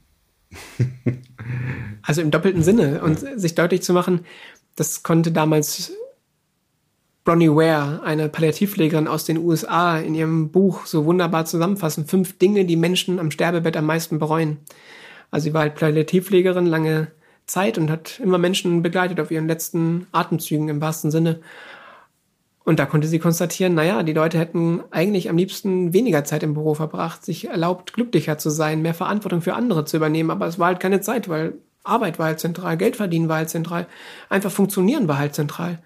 [2.01, 3.38] also im doppelten Sinne und ja.
[3.38, 4.25] sich deutlich zu machen,
[4.75, 5.91] das konnte damals
[7.24, 12.05] Bronnie Ware, eine Palliativpflegerin aus den USA, in ihrem Buch so wunderbar zusammenfassen.
[12.05, 14.57] Fünf Dinge, die Menschen am Sterbebett am meisten bereuen.
[15.32, 17.07] Also sie war halt Palliativpflegerin lange
[17.45, 21.39] Zeit und hat immer Menschen begleitet auf ihren letzten Atemzügen im wahrsten Sinne.
[22.65, 26.53] Und da konnte sie konstatieren, naja, die Leute hätten eigentlich am liebsten weniger Zeit im
[26.53, 30.59] Büro verbracht, sich erlaubt, glücklicher zu sein, mehr Verantwortung für andere zu übernehmen, aber es
[30.59, 33.88] war halt keine Zeit, weil Arbeit war halt zentral, Geld verdienen war halt zentral,
[34.30, 35.80] einfach funktionieren war halt zentral.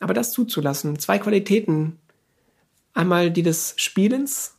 [0.00, 1.98] Aber das zuzulassen, zwei Qualitäten
[2.94, 4.54] Einmal die des Spielens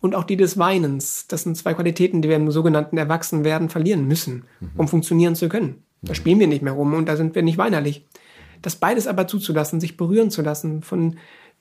[0.00, 1.26] und auch die des Weinens.
[1.28, 4.44] Das sind zwei Qualitäten, die wir im sogenannten Erwachsenwerden verlieren müssen,
[4.76, 5.84] um funktionieren zu können.
[6.02, 8.04] Da spielen wir nicht mehr rum und da sind wir nicht weinerlich.
[8.62, 11.16] Das beides aber zuzulassen, sich berühren zu lassen von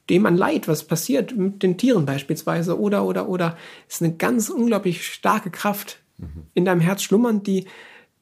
[0.10, 3.56] dem an Leid, was passiert mit den Tieren beispielsweise oder, oder, oder,
[3.88, 6.00] ist eine ganz unglaublich starke Kraft
[6.56, 7.66] in deinem Herz schlummernd, die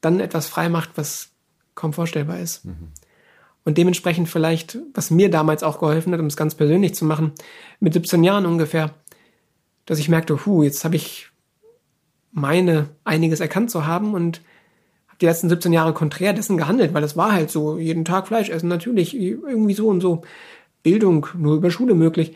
[0.02, 1.30] dann etwas frei macht, was
[1.76, 2.66] kaum vorstellbar ist.
[3.66, 7.34] Und dementsprechend vielleicht, was mir damals auch geholfen hat, um es ganz persönlich zu machen,
[7.80, 8.92] mit 17 Jahren ungefähr,
[9.86, 11.30] dass ich merkte, hu, jetzt habe ich
[12.32, 14.42] meine einiges erkannt zu haben und
[15.08, 18.28] habe die letzten 17 Jahre konträr dessen gehandelt, weil es war halt so, jeden Tag
[18.28, 20.22] Fleisch essen, natürlich, irgendwie so und so.
[20.84, 22.36] Bildung nur über Schule möglich.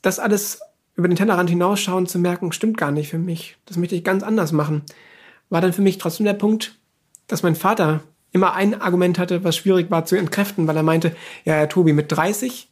[0.00, 0.62] Das alles
[0.94, 3.58] über den Tellerrand hinausschauen zu merken, stimmt gar nicht für mich.
[3.66, 4.82] Das möchte ich ganz anders machen.
[5.50, 6.78] War dann für mich trotzdem der Punkt,
[7.26, 8.02] dass mein Vater
[8.32, 11.14] immer ein Argument hatte, was schwierig war zu entkräften, weil er meinte,
[11.44, 12.68] ja, Herr Tobi, mit 30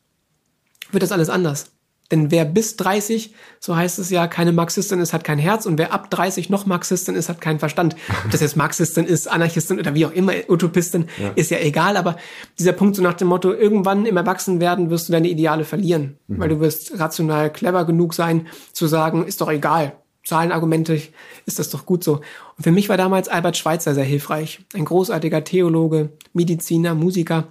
[0.93, 1.73] wird das alles anders.
[2.11, 5.77] Denn wer bis 30, so heißt es ja, keine Marxistin ist, hat kein Herz und
[5.77, 7.97] wer ab 30 noch Marxistin ist, hat keinen Verstand.
[8.25, 11.33] Ob das jetzt Marxistin ist, Anarchistin oder wie auch immer, Utopistin, ja.
[11.35, 11.99] ist ja egal.
[11.99, 12.17] Aber
[12.59, 16.39] dieser Punkt so nach dem Motto, irgendwann im Erwachsenwerden wirst du deine Ideale verlieren, mhm.
[16.39, 19.93] weil du wirst rational clever genug sein, zu sagen, ist doch egal.
[20.29, 21.01] Zahlenargumente,
[21.47, 22.21] ist das doch gut so.
[22.57, 24.61] Und für mich war damals Albert Schweitzer sehr hilfreich.
[24.75, 27.49] Ein großartiger Theologe, Mediziner, Musiker,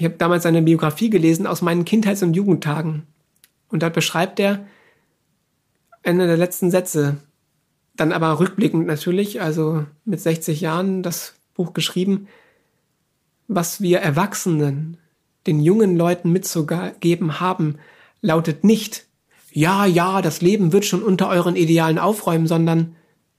[0.00, 3.02] ich habe damals seine Biografie gelesen aus meinen Kindheits- und Jugendtagen.
[3.68, 4.66] Und da beschreibt er
[6.02, 7.18] einer der letzten Sätze,
[7.96, 12.28] dann aber rückblickend natürlich, also mit 60 Jahren das Buch geschrieben,
[13.46, 14.96] was wir Erwachsenen
[15.46, 17.76] den jungen Leuten mitzugeben haben,
[18.22, 19.06] lautet nicht,
[19.52, 22.96] ja, ja, das Leben wird schon unter euren Idealen aufräumen, sondern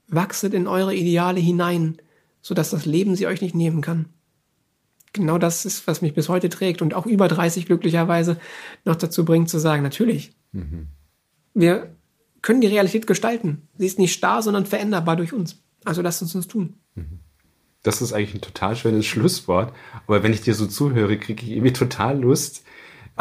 [0.07, 1.97] wachset in eure Ideale hinein,
[2.41, 4.07] sodass das Leben sie euch nicht nehmen kann
[5.13, 8.39] genau das ist, was mich bis heute trägt und auch über 30 glücklicherweise
[8.85, 10.87] noch dazu bringt zu sagen, natürlich, mhm.
[11.53, 11.95] wir
[12.41, 13.67] können die Realität gestalten.
[13.77, 15.61] Sie ist nicht starr, sondern veränderbar durch uns.
[15.83, 16.75] Also lasst uns uns tun.
[16.95, 17.19] Mhm.
[17.83, 19.73] Das ist eigentlich ein total schönes Schlusswort.
[20.07, 22.63] Aber wenn ich dir so zuhöre, kriege ich irgendwie total Lust,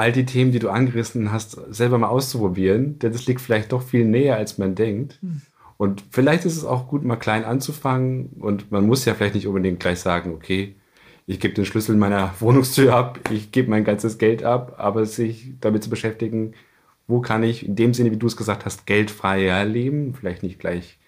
[0.01, 2.98] all die Themen, die du angerissen hast, selber mal auszuprobieren.
[2.98, 5.18] Denn das liegt vielleicht doch viel näher, als man denkt.
[5.20, 5.42] Mhm.
[5.76, 8.30] Und vielleicht ist es auch gut, mal klein anzufangen.
[8.40, 10.74] Und man muss ja vielleicht nicht unbedingt gleich sagen, okay,
[11.26, 15.53] ich gebe den Schlüssel meiner Wohnungstür ab, ich gebe mein ganzes Geld ab, aber sich
[15.61, 16.55] damit zu beschäftigen,
[17.07, 20.59] wo kann ich in dem Sinne, wie du es gesagt hast, geldfreier leben, vielleicht nicht
[20.59, 20.98] gleich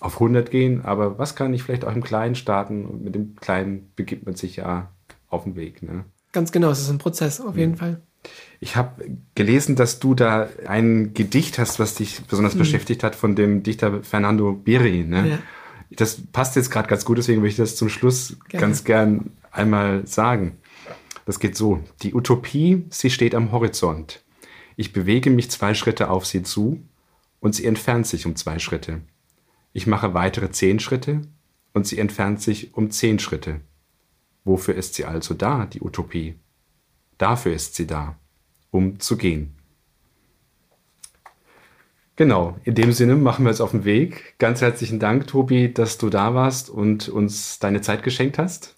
[0.00, 3.36] auf 100 gehen, aber was kann ich vielleicht auch im Kleinen starten und mit dem
[3.36, 4.90] Kleinen begibt man sich ja
[5.28, 5.82] auf den Weg.
[5.82, 6.04] Ne?
[6.32, 8.02] Ganz genau, es ist ein Prozess, auf jeden Fall.
[8.60, 9.04] Ich habe
[9.34, 12.60] gelesen, dass du da ein Gedicht hast, was dich besonders mhm.
[12.60, 15.04] beschäftigt hat, von dem Dichter Fernando Biri.
[15.04, 15.28] Ne?
[15.28, 15.38] Ja.
[15.90, 18.66] Das passt jetzt gerade ganz gut, deswegen würde ich das zum Schluss Gerne.
[18.66, 20.58] ganz gern einmal sagen.
[21.26, 21.82] Das geht so.
[22.02, 24.22] Die Utopie, sie steht am Horizont.
[24.76, 26.80] Ich bewege mich zwei Schritte auf sie zu
[27.40, 29.00] und sie entfernt sich um zwei Schritte.
[29.72, 31.22] Ich mache weitere zehn Schritte
[31.72, 33.60] und sie entfernt sich um zehn Schritte.
[34.44, 36.36] Wofür ist sie also da, die Utopie?
[37.18, 38.16] Dafür ist sie da,
[38.70, 39.56] um zu gehen.
[42.16, 44.34] Genau, in dem Sinne machen wir uns auf den Weg.
[44.38, 48.74] Ganz herzlichen Dank, Tobi, dass du da warst und uns deine Zeit geschenkt hast.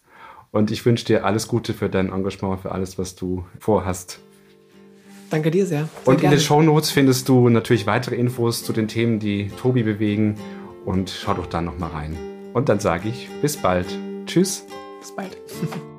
[0.50, 4.18] Und ich wünsche dir alles Gute für dein Engagement, für alles, was du vorhast.
[5.30, 5.80] Danke dir sehr.
[5.80, 6.34] sehr und gerne.
[6.34, 10.36] in den Show Notes findest du natürlich weitere Infos zu den Themen, die Tobi bewegen.
[10.84, 12.16] Und schau doch da nochmal rein.
[12.54, 13.86] Und dann sage ich bis bald.
[14.26, 14.64] Tschüss.
[15.00, 15.36] Bis bald.